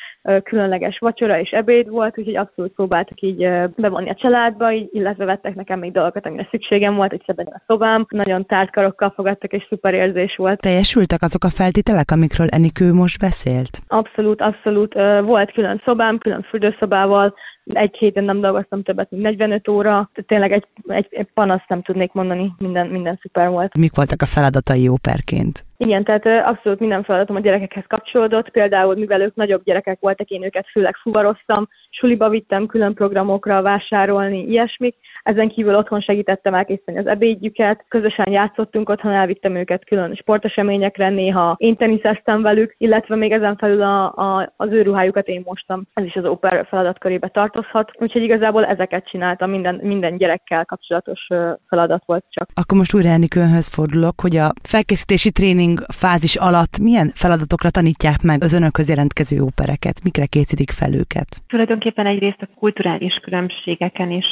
különleges 0.42 0.98
vacsora 0.98 1.40
és 1.40 1.50
ebéd 1.50 1.88
volt, 1.88 2.18
úgyhogy 2.18 2.36
abszolút 2.36 2.74
próbáltak 2.74 3.20
így 3.20 3.48
bevonni 3.76 4.10
a 4.10 4.14
családba, 4.14 4.72
így, 4.72 4.88
illetve 4.92 5.24
vettek 5.24 5.54
nekem 5.54 5.78
még 5.78 5.92
dolgokat, 5.92 6.26
amire 6.26 6.48
szükségem 6.50 6.94
volt, 6.94 7.10
hogy 7.10 7.22
szebben 7.26 7.46
a 7.46 7.62
szobám. 7.66 8.06
Nagyon 8.08 8.46
tárt 8.46 8.70
karokkal 8.70 9.12
fogadtak, 9.16 9.52
és 9.52 9.66
szuper 9.68 9.94
érzés 9.94 10.36
volt. 10.36 10.66
Teljesültek 10.74 11.22
azok 11.22 11.44
a 11.44 11.50
feltételek, 11.50 12.10
amikről 12.10 12.48
Enikő 12.48 12.92
most 12.92 13.18
beszélt? 13.18 13.80
Abszolút, 13.86 14.40
abszolút. 14.40 14.94
Volt 15.24 15.52
külön 15.52 15.82
szobám, 15.84 16.18
külön 16.18 16.42
fürdőszobával, 16.42 17.34
egy 17.64 17.96
héten 17.96 18.24
nem 18.24 18.40
dolgoztam 18.40 18.82
többet, 18.82 19.10
mint 19.10 19.22
45 19.22 19.68
óra. 19.68 20.10
Tényleg 20.26 20.52
egy, 20.52 20.66
egy, 20.86 21.06
egy 21.10 21.28
panaszt 21.34 21.68
nem 21.68 21.82
tudnék 21.82 22.12
mondani, 22.12 22.54
minden, 22.58 22.86
minden 22.86 23.18
szuper 23.22 23.48
volt. 23.48 23.76
Mik 23.76 23.96
voltak 23.96 24.22
a 24.22 24.26
feladatai 24.26 24.88
óperként? 24.88 25.64
Igen, 25.76 26.04
tehát 26.04 26.46
abszolút 26.46 26.80
minden 26.80 27.04
feladatom 27.04 27.36
a 27.36 27.40
gyerekekhez 27.40 27.84
kapcsolódott. 27.86 28.50
Például, 28.50 28.94
mivel 28.94 29.20
ők 29.20 29.34
nagyobb 29.34 29.64
gyerekek 29.64 30.00
voltak, 30.00 30.28
én 30.28 30.44
őket 30.44 30.66
főleg 30.72 30.96
fuvaroztam, 30.96 31.68
suliba 31.90 32.28
vittem 32.28 32.66
külön 32.66 32.94
programokra 32.94 33.62
vásárolni, 33.62 34.46
ilyesmik. 34.46 34.96
Ezen 35.24 35.48
kívül 35.48 35.76
otthon 35.76 36.00
segítettem 36.00 36.54
elkészíteni 36.54 36.98
az 36.98 37.06
ebédjüket, 37.06 37.84
közösen 37.88 38.32
játszottunk 38.32 38.88
otthon, 38.88 39.12
elvittem 39.12 39.54
őket 39.54 39.84
külön 39.84 40.14
sporteseményekre, 40.14 41.08
néha 41.08 41.54
én 41.58 41.76
teniszeztem 41.76 42.42
velük, 42.42 42.74
illetve 42.78 43.16
még 43.16 43.32
ezen 43.32 43.56
felül 43.56 43.82
a, 43.82 44.04
a, 44.04 44.52
az 44.56 44.70
ő 44.70 44.82
ruhájukat 44.82 45.26
én 45.28 45.42
mostam. 45.44 45.82
Ez 45.94 46.04
is 46.04 46.14
az 46.14 46.24
óper 46.24 46.66
feladatkörébe 46.66 47.28
tartozhat. 47.28 47.90
Úgyhogy 47.98 48.22
igazából 48.22 48.64
ezeket 48.64 49.08
csináltam, 49.08 49.50
minden, 49.50 49.80
minden 49.82 50.16
gyerekkel 50.16 50.64
kapcsolatos 50.64 51.26
feladat 51.68 52.02
volt 52.06 52.24
csak. 52.30 52.48
Akkor 52.54 52.78
most 52.78 52.94
újra 52.94 53.08
Enikőnhöz 53.08 53.68
fordulok, 53.68 54.20
hogy 54.20 54.36
a 54.36 54.52
felkészítési 54.62 55.32
tréning 55.32 55.78
fázis 55.88 56.36
alatt 56.36 56.78
milyen 56.78 57.10
feladatokra 57.14 57.70
tanítják 57.70 58.22
meg 58.22 58.42
az 58.42 58.52
önökhöz 58.54 58.88
jelentkező 58.88 59.40
ópereket, 59.40 60.02
mikre 60.04 60.26
készítik 60.26 60.70
fel 60.70 60.92
őket? 60.92 61.28
Tulajdonképpen 61.48 62.06
egyrészt 62.06 62.42
a 62.42 62.48
kulturális 62.58 63.14
különbségeken 63.22 64.10
is 64.10 64.26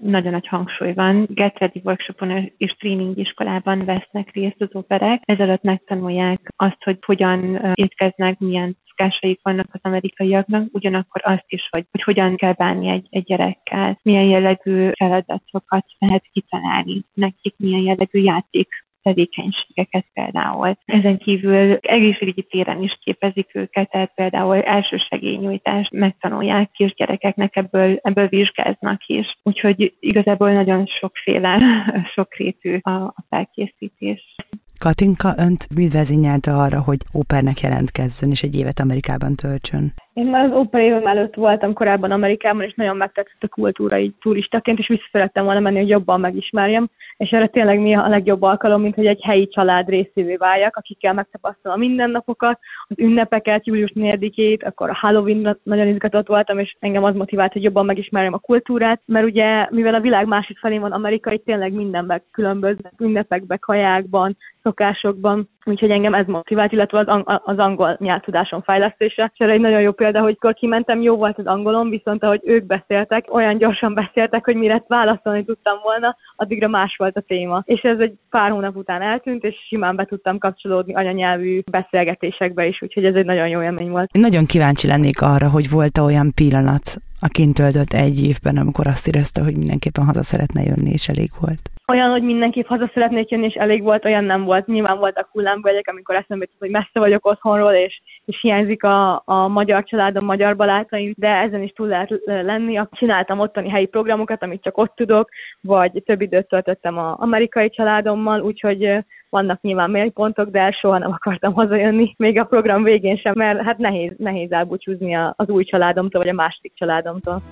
nagyon 0.00 0.34
nagy 0.38 0.46
hangsúly 0.46 0.92
van. 0.92 1.26
Get 1.28 1.58
Ready 1.58 1.80
workshopon 1.84 2.52
és 2.56 2.72
tréning 2.72 3.18
iskolában 3.18 3.84
vesznek 3.84 4.30
részt 4.32 4.60
az 4.60 4.68
operek. 4.72 5.22
Ez 5.24 5.38
alatt 5.40 5.62
megtanulják 5.62 6.38
azt, 6.56 6.82
hogy 6.84 6.98
hogyan 7.06 7.60
étkeznek, 7.74 8.38
milyen 8.38 8.76
szokásaik 8.88 9.40
vannak 9.42 9.66
az 9.72 9.80
amerikaiaknak, 9.82 10.68
ugyanakkor 10.72 11.20
azt 11.24 11.44
is, 11.46 11.68
hogy, 11.70 11.86
hogy 11.90 12.02
hogyan 12.02 12.36
kell 12.36 12.52
bánni 12.52 12.88
egy, 12.88 13.06
egy 13.10 13.24
gyerekkel, 13.24 13.98
milyen 14.02 14.24
jellegű 14.24 14.90
feladatokat 14.98 15.84
lehet 15.98 16.24
kitalálni 16.32 17.02
nekik, 17.14 17.54
milyen 17.56 17.82
jellegű 17.82 18.20
játék 18.20 18.68
tevékenységeket 19.02 20.06
például. 20.12 20.76
Ezen 20.84 21.18
kívül 21.18 21.78
egészségügyi 21.80 22.42
téren 22.42 22.82
is 22.82 22.98
képezik 23.04 23.50
őket, 23.54 23.90
tehát 23.90 24.12
például 24.14 24.62
elsősegélynyújtást 24.62 25.92
megtanulják 25.92 26.70
kisgyerekeknek, 26.70 27.56
ebből, 27.56 27.98
ebből 28.02 28.28
vizsgáznak 28.28 29.06
is. 29.06 29.38
Úgyhogy 29.42 29.94
igazából 30.00 30.52
nagyon 30.52 30.86
sokféle, 30.86 31.58
sokrétű 32.14 32.78
a, 32.82 32.90
a 32.90 33.24
felkészítés. 33.28 34.34
Katinka 34.78 35.28
önt 35.38 35.62
mit 35.76 35.92
vezényelte 35.92 36.52
arra, 36.52 36.82
hogy 36.82 36.98
ópernek 37.14 37.60
jelentkezzen 37.60 38.30
és 38.30 38.42
egy 38.42 38.56
évet 38.56 38.78
Amerikában 38.78 39.34
töltsön? 39.34 39.92
Én 40.12 40.26
már 40.26 40.44
az 40.44 40.56
óper 40.56 40.80
évem 40.80 41.06
előtt 41.06 41.34
voltam 41.34 41.72
korábban 41.72 42.10
Amerikában, 42.10 42.62
és 42.62 42.74
nagyon 42.74 42.96
megtetszett 42.96 43.42
a 43.42 43.48
kultúra 43.48 43.98
így 43.98 44.14
turistaként, 44.20 44.78
és 44.78 44.88
vissza 44.88 45.08
szerettem 45.12 45.44
volna 45.44 45.60
menni, 45.60 45.78
hogy 45.78 45.88
jobban 45.88 46.20
megismerjem, 46.20 46.90
és 47.18 47.30
erre 47.30 47.46
tényleg 47.46 47.80
mi 47.80 47.94
a 47.94 48.08
legjobb 48.08 48.42
alkalom, 48.42 48.82
mint 48.82 48.94
hogy 48.94 49.06
egy 49.06 49.22
helyi 49.22 49.48
család 49.48 49.88
részévé 49.88 50.36
váljak, 50.36 50.76
akikkel 50.76 51.12
megtapasztalom 51.12 51.76
a 51.76 51.84
mindennapokat, 51.84 52.58
az 52.88 52.98
ünnepeket, 52.98 53.66
július 53.66 53.92
4-ét, 53.94 54.64
akkor 54.64 54.90
a 54.90 54.98
Halloween 55.00 55.58
nagyon 55.62 55.86
izgatott 55.86 56.26
voltam, 56.26 56.58
és 56.58 56.76
engem 56.78 57.04
az 57.04 57.14
motivált, 57.14 57.52
hogy 57.52 57.62
jobban 57.62 57.84
megismerjem 57.84 58.32
a 58.32 58.38
kultúrát, 58.38 59.00
mert 59.04 59.26
ugye, 59.26 59.66
mivel 59.70 59.94
a 59.94 60.00
világ 60.00 60.26
másik 60.26 60.58
felén 60.58 60.80
van 60.80 60.92
Amerika, 60.92 61.34
itt 61.34 61.44
tényleg 61.44 61.72
mindenben 61.72 62.22
különböző 62.30 62.90
ünnepekbe, 62.98 63.56
kajákban, 63.56 64.36
szokásokban, 64.62 65.48
úgyhogy 65.68 65.90
engem 65.90 66.14
ez 66.14 66.26
motivált, 66.26 66.72
illetve 66.72 66.98
az, 66.98 67.06
ang- 67.06 67.40
az 67.44 67.58
angol 67.58 67.96
nyelvtudásom 68.00 68.62
fejlesztése. 68.62 69.30
És 69.34 69.38
erre 69.38 69.52
egy 69.52 69.60
nagyon 69.60 69.80
jó 69.80 69.92
példa, 69.92 70.20
hogy 70.20 70.36
akkor 70.38 70.54
kimentem, 70.54 71.02
jó 71.02 71.16
volt 71.16 71.38
az 71.38 71.46
angolom, 71.46 71.90
viszont 71.90 72.24
ahogy 72.24 72.40
ők 72.44 72.66
beszéltek, 72.66 73.34
olyan 73.34 73.58
gyorsan 73.58 73.94
beszéltek, 73.94 74.44
hogy 74.44 74.56
mire 74.56 74.84
válaszolni 74.88 75.44
tudtam 75.44 75.78
volna, 75.82 76.16
addigra 76.36 76.68
más 76.68 76.96
volt 76.96 77.16
a 77.16 77.20
téma. 77.20 77.62
És 77.64 77.80
ez 77.80 77.98
egy 77.98 78.12
pár 78.30 78.50
hónap 78.50 78.76
után 78.76 79.02
eltűnt, 79.02 79.44
és 79.44 79.54
simán 79.68 79.96
be 79.96 80.04
tudtam 80.04 80.38
kapcsolódni 80.38 80.94
anyanyelvű 80.94 81.60
beszélgetésekbe 81.70 82.66
is, 82.66 82.82
úgyhogy 82.82 83.04
ez 83.04 83.14
egy 83.14 83.24
nagyon 83.24 83.48
jó 83.48 83.62
élmény 83.62 83.90
volt. 83.90 84.12
Nagyon 84.12 84.46
kíváncsi 84.46 84.86
lennék 84.86 85.22
arra, 85.22 85.50
hogy 85.50 85.70
volt 85.70 85.98
olyan 85.98 86.32
pillanat, 86.34 86.96
a 87.20 87.28
kint 87.28 87.54
töltött 87.54 87.92
egy 87.92 88.22
évben, 88.22 88.56
amikor 88.56 88.86
azt 88.86 89.06
érezte, 89.06 89.42
hogy 89.42 89.56
mindenképpen 89.56 90.04
haza 90.04 90.22
szeretne 90.22 90.62
jönni, 90.62 90.90
és 90.90 91.08
elég 91.08 91.30
volt 91.40 91.77
olyan, 91.88 92.10
hogy 92.10 92.22
mindenképp 92.22 92.66
haza 92.66 92.90
szeretnék 92.94 93.30
jönni, 93.30 93.46
és 93.46 93.54
elég 93.54 93.82
volt, 93.82 94.04
olyan 94.04 94.24
nem 94.24 94.44
volt. 94.44 94.66
Nyilván 94.66 94.98
voltak 94.98 95.28
hullámvölgyek, 95.32 95.88
amikor 95.88 96.14
eszembe 96.14 96.44
jutott, 96.44 96.60
hogy 96.60 96.70
messze 96.70 96.98
vagyok 96.98 97.26
otthonról, 97.26 97.72
és, 97.72 98.00
és 98.24 98.38
hiányzik 98.40 98.82
a, 98.82 99.22
a 99.24 99.48
magyar 99.48 99.84
családom, 99.84 100.26
magyar 100.26 100.56
barátaim, 100.56 101.12
de 101.16 101.28
ezen 101.28 101.62
is 101.62 101.70
túl 101.70 101.86
lehet 101.86 102.14
lenni. 102.24 102.80
Csináltam 102.90 103.38
ottani 103.38 103.68
helyi 103.68 103.86
programokat, 103.86 104.42
amit 104.42 104.62
csak 104.62 104.78
ott 104.78 104.94
tudok, 104.94 105.28
vagy 105.60 106.02
több 106.04 106.20
időt 106.20 106.48
töltöttem 106.48 106.98
az 106.98 107.14
amerikai 107.18 107.70
családommal, 107.70 108.40
úgyhogy 108.40 109.04
vannak 109.30 109.60
nyilván 109.60 109.90
mélypontok, 109.90 110.48
de 110.48 110.70
soha 110.70 110.98
nem 110.98 111.12
akartam 111.12 111.52
hazajönni, 111.52 112.14
még 112.16 112.38
a 112.38 112.44
program 112.44 112.82
végén 112.82 113.16
sem, 113.16 113.32
mert 113.36 113.62
hát 113.62 113.78
nehéz, 113.78 114.12
nehéz 114.16 114.52
elbúcsúzni 114.52 115.14
az 115.14 115.48
új 115.48 115.64
családomtól, 115.64 116.20
vagy 116.20 116.30
a 116.30 116.34
másik 116.34 116.72
családomtól. 116.74 117.42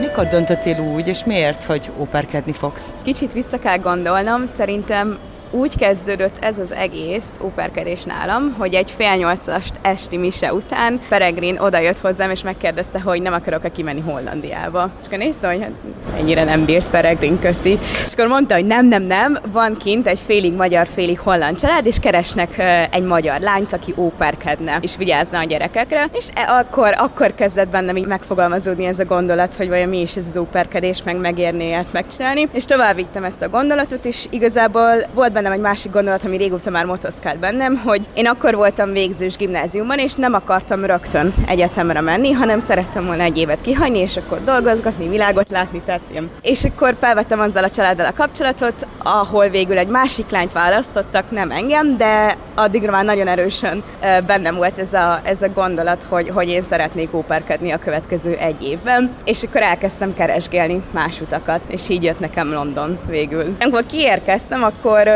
Mikor 0.00 0.26
döntöttél 0.26 0.80
úgy, 0.80 1.08
és 1.08 1.24
miért, 1.24 1.62
hogy 1.62 1.90
óperkedni 1.98 2.52
fogsz? 2.52 2.94
Kicsit 3.02 3.32
vissza 3.32 3.58
kell 3.58 3.78
gondolnom, 3.78 4.46
szerintem 4.46 5.18
úgy 5.50 5.76
kezdődött 5.76 6.44
ez 6.44 6.58
az 6.58 6.74
egész 6.74 7.38
óperkedés 7.42 8.04
nálam, 8.04 8.54
hogy 8.58 8.74
egy 8.74 8.90
fél 8.90 9.14
nyolcas 9.14 9.72
esti 9.82 10.16
mise 10.16 10.52
után 10.54 11.00
Peregrin 11.08 11.58
odajött 11.58 11.98
hozzám, 11.98 12.30
és 12.30 12.42
megkérdezte, 12.42 13.00
hogy 13.00 13.22
nem 13.22 13.32
akarok-e 13.32 13.68
kimenni 13.72 14.00
Hollandiába. 14.00 14.90
És 15.00 15.06
akkor 15.06 15.18
nézte, 15.18 15.46
hogy 15.46 15.60
hát 15.60 15.70
ennyire 16.18 16.44
nem 16.44 16.64
bírsz 16.64 16.90
Peregrin, 16.90 17.40
köszi. 17.40 17.78
És 18.06 18.12
akkor 18.12 18.26
mondta, 18.26 18.54
hogy 18.54 18.66
nem, 18.66 18.86
nem, 18.86 19.02
nem, 19.02 19.38
van 19.52 19.76
kint 19.76 20.06
egy 20.06 20.18
félig 20.26 20.52
magyar, 20.52 20.86
félig 20.94 21.20
holland 21.20 21.58
család, 21.58 21.86
és 21.86 21.98
keresnek 21.98 22.58
egy 22.90 23.04
magyar 23.04 23.40
lányt, 23.40 23.72
aki 23.72 23.94
óperkedne, 23.96 24.78
és 24.80 24.96
vigyázna 24.96 25.38
a 25.38 25.44
gyerekekre. 25.44 26.04
És 26.12 26.28
e, 26.34 26.52
akkor, 26.52 26.94
akkor 26.98 27.34
kezdett 27.34 27.68
bennem 27.68 27.96
így 27.96 28.06
megfogalmazódni 28.06 28.84
ez 28.84 28.98
a 28.98 29.04
gondolat, 29.04 29.54
hogy 29.54 29.68
vajon 29.68 29.88
mi 29.88 30.00
is 30.00 30.16
ez 30.16 30.26
az 30.26 30.36
óperkedés, 30.36 31.02
meg 31.02 31.16
megérné 31.16 31.72
ezt 31.72 31.92
megcsinálni. 31.92 32.48
És 32.52 32.64
tovább 32.64 32.98
ezt 33.24 33.42
a 33.42 33.48
gondolatot, 33.48 34.04
és 34.04 34.26
igazából 34.30 35.06
volt 35.14 35.32
bennem 35.40 35.58
egy 35.58 35.64
másik 35.64 35.92
gondolat, 35.92 36.24
ami 36.24 36.36
régóta 36.36 36.70
már 36.70 36.84
motoszkált 36.84 37.38
bennem, 37.38 37.76
hogy 37.76 38.06
én 38.14 38.26
akkor 38.26 38.54
voltam 38.54 38.92
végzős 38.92 39.36
gimnáziumban, 39.36 39.98
és 39.98 40.14
nem 40.14 40.34
akartam 40.34 40.84
rögtön 40.84 41.34
egyetemre 41.46 42.00
menni, 42.00 42.32
hanem 42.32 42.60
szerettem 42.60 43.06
volna 43.06 43.22
egy 43.22 43.38
évet 43.38 43.60
kihagyni, 43.60 43.98
és 43.98 44.16
akkor 44.16 44.44
dolgozgatni, 44.44 45.08
világot 45.08 45.50
látni, 45.50 45.80
tehát 45.84 46.00
ilyen. 46.10 46.30
És 46.42 46.64
akkor 46.64 46.96
felvettem 47.00 47.40
azzal 47.40 47.64
a 47.64 47.70
családdal 47.70 48.06
a 48.06 48.12
kapcsolatot, 48.12 48.86
ahol 49.02 49.48
végül 49.48 49.78
egy 49.78 49.88
másik 49.88 50.30
lányt 50.30 50.52
választottak, 50.52 51.30
nem 51.30 51.50
engem, 51.50 51.96
de 51.96 52.36
addigra 52.54 52.90
már 52.90 53.04
nagyon 53.04 53.28
erősen 53.28 53.82
bennem 54.26 54.54
volt 54.54 54.78
ez 54.78 54.92
a, 54.92 55.20
ez 55.22 55.42
a 55.42 55.48
gondolat, 55.48 56.06
hogy, 56.08 56.28
hogy 56.28 56.48
én 56.48 56.62
szeretnék 56.62 57.14
óperkedni 57.14 57.70
a 57.70 57.78
következő 57.78 58.34
egy 58.34 58.62
évben, 58.62 59.10
és 59.24 59.42
akkor 59.42 59.62
elkezdtem 59.62 60.14
keresgélni 60.14 60.82
más 60.90 61.20
utakat, 61.20 61.60
és 61.66 61.88
így 61.88 62.02
jött 62.02 62.20
nekem 62.20 62.52
London 62.52 62.98
végül. 63.08 63.56
Amikor 63.60 63.84
kiérkeztem, 63.86 64.62
akkor, 64.62 65.08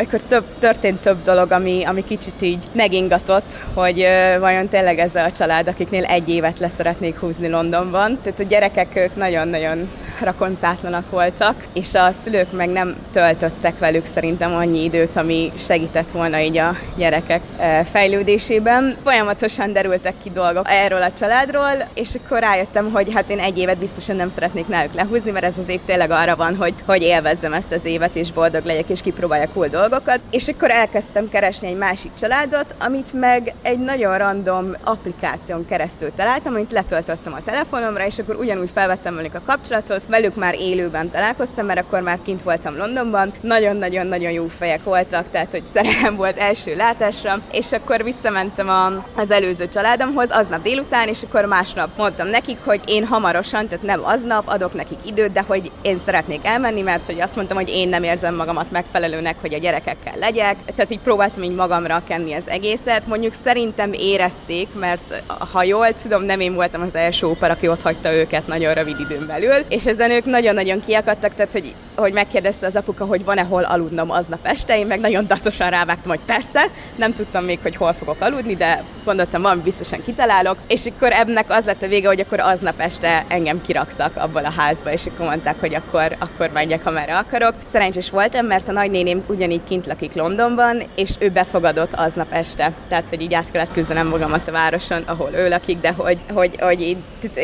akkor 0.00 0.20
több, 0.28 0.44
történt 0.58 1.00
több 1.00 1.22
dolog, 1.24 1.52
ami, 1.52 1.84
ami 1.84 2.04
kicsit 2.04 2.42
így 2.42 2.62
megingatott, 2.72 3.58
hogy 3.74 4.06
vajon 4.38 4.68
tényleg 4.68 4.98
ez 4.98 5.14
a 5.14 5.30
család, 5.30 5.68
akiknél 5.68 6.04
egy 6.04 6.28
évet 6.28 6.58
leszeretnék 6.58 7.18
húzni 7.18 7.48
Londonban. 7.48 8.18
Tehát 8.22 8.40
a 8.40 8.42
gyerekek 8.42 8.96
ők 8.96 9.16
nagyon-nagyon 9.16 9.88
rakoncátlanak 10.24 11.10
voltak, 11.10 11.54
és 11.72 11.94
a 11.94 12.12
szülők 12.12 12.52
meg 12.52 12.68
nem 12.68 12.96
töltöttek 13.12 13.78
velük 13.78 14.06
szerintem 14.06 14.54
annyi 14.54 14.84
időt, 14.84 15.16
ami 15.16 15.52
segített 15.56 16.10
volna 16.10 16.40
így 16.40 16.58
a 16.58 16.76
gyerekek 16.96 17.40
e, 17.56 17.84
fejlődésében. 17.84 18.96
Folyamatosan 19.02 19.72
derültek 19.72 20.14
ki 20.22 20.30
dolgok 20.30 20.66
erről 20.68 21.02
a 21.02 21.12
családról, 21.12 21.88
és 21.94 22.10
akkor 22.24 22.38
rájöttem, 22.38 22.92
hogy 22.92 23.12
hát 23.14 23.30
én 23.30 23.38
egy 23.38 23.58
évet 23.58 23.78
biztosan 23.78 24.16
nem 24.16 24.30
szeretnék 24.34 24.68
náluk 24.68 24.94
lehúzni, 24.94 25.30
mert 25.30 25.44
ez 25.44 25.58
az 25.58 25.68
év 25.68 25.80
tényleg 25.86 26.10
arra 26.10 26.36
van, 26.36 26.56
hogy, 26.56 26.74
hogy 26.86 27.02
élvezzem 27.02 27.52
ezt 27.52 27.72
az 27.72 27.84
évet, 27.84 28.16
és 28.16 28.32
boldog 28.32 28.64
legyek, 28.64 28.88
és 28.88 29.00
kipróbáljak 29.00 29.52
cool 29.52 29.68
dolgokat. 29.68 30.20
És 30.30 30.48
akkor 30.48 30.70
elkezdtem 30.70 31.28
keresni 31.28 31.68
egy 31.68 31.76
másik 31.76 32.10
családot, 32.18 32.74
amit 32.78 33.12
meg 33.12 33.54
egy 33.62 33.78
nagyon 33.78 34.18
random 34.18 34.76
applikáción 34.84 35.66
keresztül 35.66 36.12
találtam, 36.16 36.54
amit 36.54 36.72
letöltöttem 36.72 37.32
a 37.32 37.42
telefonomra, 37.44 38.06
és 38.06 38.18
akkor 38.18 38.36
ugyanúgy 38.36 38.70
felvettem 38.74 39.14
velük 39.14 39.34
a 39.34 39.40
kapcsolatot, 39.46 40.08
velük 40.14 40.34
már 40.34 40.54
élőben 40.54 41.10
találkoztam, 41.10 41.66
mert 41.66 41.78
akkor 41.78 42.00
már 42.00 42.18
kint 42.24 42.42
voltam 42.42 42.76
Londonban, 42.76 43.32
nagyon-nagyon-nagyon 43.40 44.30
jó 44.30 44.46
fejek 44.58 44.84
voltak, 44.84 45.24
tehát 45.30 45.50
hogy 45.50 45.62
szerelem 45.72 46.16
volt 46.16 46.38
első 46.38 46.76
látásra, 46.76 47.40
és 47.52 47.72
akkor 47.72 48.04
visszamentem 48.04 48.68
a, 48.68 48.86
az 49.16 49.30
előző 49.30 49.68
családomhoz 49.68 50.30
aznap 50.30 50.62
délután, 50.62 51.08
és 51.08 51.22
akkor 51.22 51.44
másnap 51.44 51.88
mondtam 51.96 52.28
nekik, 52.28 52.58
hogy 52.64 52.80
én 52.86 53.06
hamarosan, 53.06 53.68
tehát 53.68 53.84
nem 53.84 54.00
aznap 54.04 54.48
adok 54.48 54.74
nekik 54.74 54.98
időt, 55.06 55.32
de 55.32 55.44
hogy 55.46 55.70
én 55.82 55.98
szeretnék 55.98 56.46
elmenni, 56.46 56.80
mert 56.80 57.06
hogy 57.06 57.20
azt 57.20 57.36
mondtam, 57.36 57.56
hogy 57.56 57.68
én 57.68 57.88
nem 57.88 58.02
érzem 58.02 58.34
magamat 58.34 58.70
megfelelőnek, 58.70 59.36
hogy 59.40 59.54
a 59.54 59.58
gyerekekkel 59.58 60.14
legyek, 60.20 60.56
tehát 60.74 60.92
így 60.92 60.98
próbáltam 60.98 61.42
így 61.42 61.54
magamra 61.54 62.02
kenni 62.08 62.34
az 62.34 62.48
egészet. 62.48 63.06
Mondjuk 63.06 63.32
szerintem 63.32 63.92
érezték, 63.92 64.68
mert 64.78 65.22
ha 65.52 65.62
jól 65.62 65.92
tudom, 65.92 66.22
nem 66.22 66.40
én 66.40 66.54
voltam 66.54 66.82
az 66.82 66.94
első 66.94 67.26
óper, 67.26 67.50
aki 67.50 67.68
ott 67.68 67.82
hagyta 67.82 68.12
őket 68.12 68.46
nagyon 68.46 68.74
rövid 68.74 69.00
időn 69.00 69.26
belül, 69.26 69.64
és 69.68 69.86
ezen 69.94 70.10
ők 70.10 70.24
nagyon-nagyon 70.24 70.80
kiakadtak, 70.80 71.34
tehát 71.34 71.52
hogy, 71.52 71.74
hogy 71.94 72.12
megkérdezte 72.12 72.66
az 72.66 72.76
apuka, 72.76 73.04
hogy 73.04 73.24
van-e 73.24 73.42
hol 73.42 73.62
aludnom 73.62 74.10
aznap 74.10 74.46
este, 74.46 74.78
én 74.78 74.86
meg 74.86 75.00
nagyon 75.00 75.26
datosan 75.26 75.70
rávágtam, 75.70 76.10
hogy 76.10 76.20
persze, 76.26 76.66
nem 76.96 77.12
tudtam 77.12 77.44
még, 77.44 77.58
hogy 77.62 77.76
hol 77.76 77.92
fogok 77.92 78.20
aludni, 78.20 78.54
de 78.54 78.82
gondoltam, 79.04 79.42
van, 79.42 79.60
biztosan 79.62 80.02
kitalálok, 80.04 80.56
és 80.66 80.86
akkor 80.86 81.12
ebnek 81.12 81.44
az 81.48 81.64
lett 81.64 81.82
a 81.82 81.88
vége, 81.88 82.08
hogy 82.08 82.20
akkor 82.20 82.40
aznap 82.40 82.80
este 82.80 83.24
engem 83.28 83.62
kiraktak 83.62 84.16
abból 84.16 84.44
a 84.44 84.50
házba, 84.50 84.92
és 84.92 85.06
akkor 85.06 85.26
mondták, 85.26 85.60
hogy 85.60 85.74
akkor, 85.74 86.16
akkor 86.18 86.50
menjek, 86.52 86.86
amerre 86.86 87.16
akarok. 87.16 87.54
Szerencsés 87.64 88.10
voltam, 88.10 88.46
mert 88.46 88.68
a 88.68 88.72
nagynéném 88.72 89.24
ugyanígy 89.26 89.64
kint 89.68 89.86
lakik 89.86 90.14
Londonban, 90.14 90.82
és 90.94 91.10
ő 91.18 91.28
befogadott 91.28 91.94
aznap 91.94 92.32
este. 92.32 92.72
Tehát, 92.88 93.08
hogy 93.08 93.22
így 93.22 93.34
át 93.34 93.50
kellett 93.50 93.72
küzdenem 93.72 94.08
magamat 94.08 94.48
a 94.48 94.52
városon, 94.52 95.02
ahol 95.02 95.30
ő 95.34 95.48
lakik, 95.48 95.80
de 95.80 95.92
hogy, 95.96 96.18
hogy, 96.32 96.56
hogy 96.60 96.80
így 96.80 96.96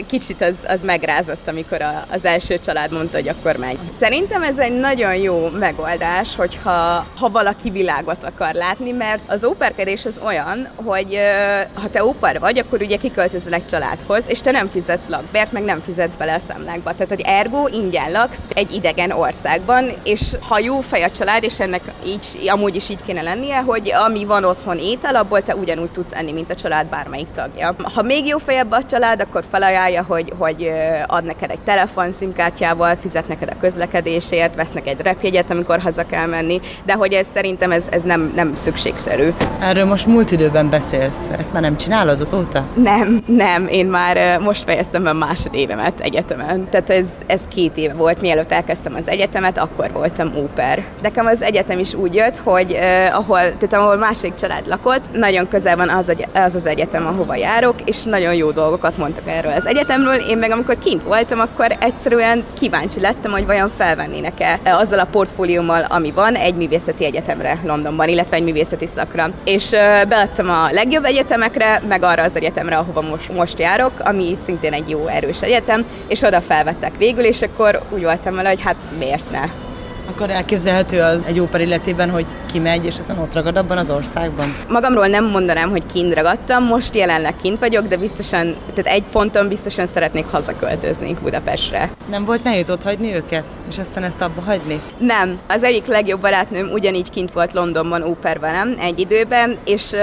kicsit 0.06 0.42
az, 0.42 0.64
az 0.68 0.82
megrázott, 0.82 1.48
amikor 1.48 1.82
a, 1.82 2.06
az 2.10 2.24
első 2.24 2.39
család 2.48 2.92
mondta, 2.92 3.16
hogy 3.16 3.28
akkor 3.28 3.56
megy. 3.56 3.78
Szerintem 3.98 4.42
ez 4.42 4.58
egy 4.58 4.78
nagyon 4.78 5.14
jó 5.14 5.48
megoldás, 5.58 6.36
hogyha 6.36 7.06
ha 7.18 7.28
valaki 7.30 7.70
világot 7.70 8.24
akar 8.24 8.54
látni, 8.54 8.90
mert 8.90 9.22
az 9.28 9.44
óperkedés 9.44 10.06
az 10.06 10.20
olyan, 10.24 10.68
hogy 10.74 11.18
ha 11.74 11.90
te 11.90 12.04
óper 12.04 12.38
vagy, 12.40 12.58
akkor 12.58 12.82
ugye 12.82 12.96
kiköltözöl 12.96 13.64
családhoz, 13.70 14.24
és 14.26 14.40
te 14.40 14.50
nem 14.50 14.66
fizetsz 14.66 15.08
lakbért, 15.08 15.52
meg 15.52 15.62
nem 15.62 15.80
fizetsz 15.80 16.14
bele 16.14 16.34
a 16.34 16.38
számlákba. 16.38 16.92
Tehát, 16.92 17.08
hogy 17.08 17.20
ergo 17.24 17.66
ingyen 17.66 18.12
laksz 18.12 18.42
egy 18.54 18.74
idegen 18.74 19.10
országban, 19.10 19.90
és 20.02 20.36
ha 20.48 20.58
jó 20.58 20.80
fej 20.80 21.02
a 21.02 21.10
család, 21.10 21.42
és 21.42 21.60
ennek 21.60 21.82
így, 22.06 22.48
amúgy 22.48 22.74
is 22.74 22.88
így 22.88 23.02
kéne 23.02 23.22
lennie, 23.22 23.60
hogy 23.60 23.92
ami 24.06 24.24
van 24.24 24.44
otthon 24.44 24.78
étel, 24.78 25.16
abból 25.16 25.42
te 25.42 25.54
ugyanúgy 25.54 25.90
tudsz 25.90 26.14
enni, 26.14 26.32
mint 26.32 26.50
a 26.50 26.54
család 26.54 26.86
bármelyik 26.86 27.32
tagja. 27.34 27.74
Ha 27.94 28.02
még 28.02 28.26
jó 28.26 28.38
fejebb 28.38 28.72
a 28.72 28.84
család, 28.84 29.20
akkor 29.20 29.44
felajánlja, 29.50 30.02
hogy, 30.02 30.32
hogy 30.38 30.70
ad 31.06 31.24
neked 31.24 31.50
egy 31.50 31.60
telefon 31.64 32.12
szimkártyával, 32.30 32.96
fizet 33.00 33.28
neked 33.28 33.48
a 33.48 33.60
közlekedésért, 33.60 34.54
vesznek 34.54 34.86
egy 34.86 35.00
repjegyet, 35.00 35.50
amikor 35.50 35.80
haza 35.80 36.06
kell 36.06 36.26
menni, 36.26 36.60
de 36.84 36.92
hogy 36.92 37.12
ez 37.12 37.26
szerintem 37.26 37.70
ez, 37.70 37.88
ez 37.90 38.02
nem, 38.02 38.32
nem 38.34 38.54
szükségszerű. 38.54 39.28
Erről 39.60 39.84
most 39.84 40.06
múlt 40.06 40.30
időben 40.30 40.70
beszélsz, 40.70 41.30
ezt 41.38 41.52
már 41.52 41.62
nem 41.62 41.76
csinálod 41.76 42.20
azóta? 42.20 42.64
Nem, 42.74 43.22
nem, 43.26 43.66
én 43.66 43.86
már 43.86 44.38
most 44.38 44.62
fejeztem 44.62 45.02
be 45.02 45.12
másodévemet 45.12 46.00
egyetemen. 46.00 46.68
Tehát 46.70 46.90
ez, 46.90 47.12
ez 47.26 47.42
két 47.48 47.76
éve 47.76 47.94
volt, 47.94 48.20
mielőtt 48.20 48.52
elkezdtem 48.52 48.94
az 48.94 49.08
egyetemet, 49.08 49.58
akkor 49.58 49.90
voltam 49.92 50.32
óper. 50.36 50.84
Nekem 51.02 51.26
az 51.26 51.42
egyetem 51.42 51.78
is 51.78 51.94
úgy 51.94 52.14
jött, 52.14 52.36
hogy 52.36 52.72
uh, 52.72 53.16
ahol, 53.18 53.38
tehát 53.38 53.72
ahol 53.72 53.96
másik 53.96 54.34
család 54.34 54.66
lakott, 54.66 55.04
nagyon 55.12 55.48
közel 55.48 55.76
van 55.76 55.88
az, 55.88 56.12
az 56.32 56.54
az 56.54 56.66
egyetem, 56.66 57.06
ahova 57.06 57.34
járok, 57.34 57.74
és 57.84 58.02
nagyon 58.02 58.34
jó 58.34 58.50
dolgokat 58.50 58.96
mondtak 58.96 59.28
erről 59.28 59.52
az 59.52 59.66
egyetemről. 59.66 60.14
Én 60.14 60.38
meg 60.38 60.50
amikor 60.50 60.78
kint 60.78 61.02
voltam, 61.02 61.40
akkor 61.40 61.76
egyszerűen 61.80 62.19
kíváncsi 62.58 63.00
lettem, 63.00 63.32
hogy 63.32 63.46
vajon 63.46 63.70
felvennének-e 63.76 64.58
azzal 64.64 64.98
a 64.98 65.04
portfóliómmal, 65.04 65.82
ami 65.88 66.10
van, 66.10 66.34
egy 66.34 66.54
művészeti 66.54 67.04
egyetemre 67.04 67.58
Londonban, 67.64 68.08
illetve 68.08 68.36
egy 68.36 68.44
művészeti 68.44 68.86
szakra. 68.86 69.30
És 69.44 69.70
beadtam 70.08 70.50
a 70.50 70.70
legjobb 70.70 71.04
egyetemekre, 71.04 71.82
meg 71.88 72.02
arra 72.02 72.22
az 72.22 72.36
egyetemre, 72.36 72.76
ahova 72.76 73.00
most, 73.00 73.32
most 73.32 73.58
járok, 73.58 73.92
ami 73.98 74.36
szintén 74.40 74.72
egy 74.72 74.88
jó 74.88 75.06
erős 75.06 75.42
egyetem, 75.42 75.84
és 76.06 76.22
oda 76.22 76.40
felvettek 76.40 76.96
végül, 76.96 77.24
és 77.24 77.42
akkor 77.42 77.82
úgy 77.90 78.02
voltam 78.02 78.34
vele, 78.34 78.48
hogy 78.48 78.62
hát 78.62 78.76
miért 78.98 79.30
ne. 79.30 79.69
Akkor 80.14 80.30
elképzelhető 80.30 81.00
az 81.00 81.24
egy 81.26 81.40
óper 81.40 81.60
életében, 81.60 82.10
hogy 82.10 82.26
kimegy, 82.52 82.84
és 82.84 82.98
aztán 82.98 83.18
ott 83.18 83.34
ragad 83.34 83.56
abban 83.56 83.78
az 83.78 83.90
országban? 83.90 84.54
Magamról 84.68 85.06
nem 85.06 85.24
mondanám, 85.24 85.70
hogy 85.70 85.82
kint 85.92 86.14
ragadtam, 86.14 86.64
most 86.64 86.94
jelenleg 86.94 87.34
kint 87.42 87.58
vagyok, 87.58 87.86
de 87.86 87.96
biztosan, 87.96 88.54
tehát 88.74 88.96
egy 88.96 89.02
ponton 89.12 89.48
biztosan 89.48 89.86
szeretnék 89.86 90.26
hazaköltözni 90.30 91.16
Budapestre. 91.22 91.90
Nem 92.10 92.24
volt 92.24 92.44
nehéz 92.44 92.70
ott 92.70 92.82
hagyni 92.82 93.14
őket, 93.14 93.44
és 93.68 93.78
aztán 93.78 94.04
ezt 94.04 94.20
abba 94.20 94.40
hagyni? 94.40 94.80
Nem. 94.98 95.38
Az 95.48 95.62
egyik 95.62 95.86
legjobb 95.86 96.20
barátnőm 96.20 96.70
ugyanígy 96.72 97.10
kint 97.10 97.32
volt 97.32 97.52
Londonban 97.52 98.02
óper 98.02 98.40
velem 98.40 98.76
egy 98.80 98.98
időben, 98.98 99.56
és 99.64 99.90
uh, 99.92 100.00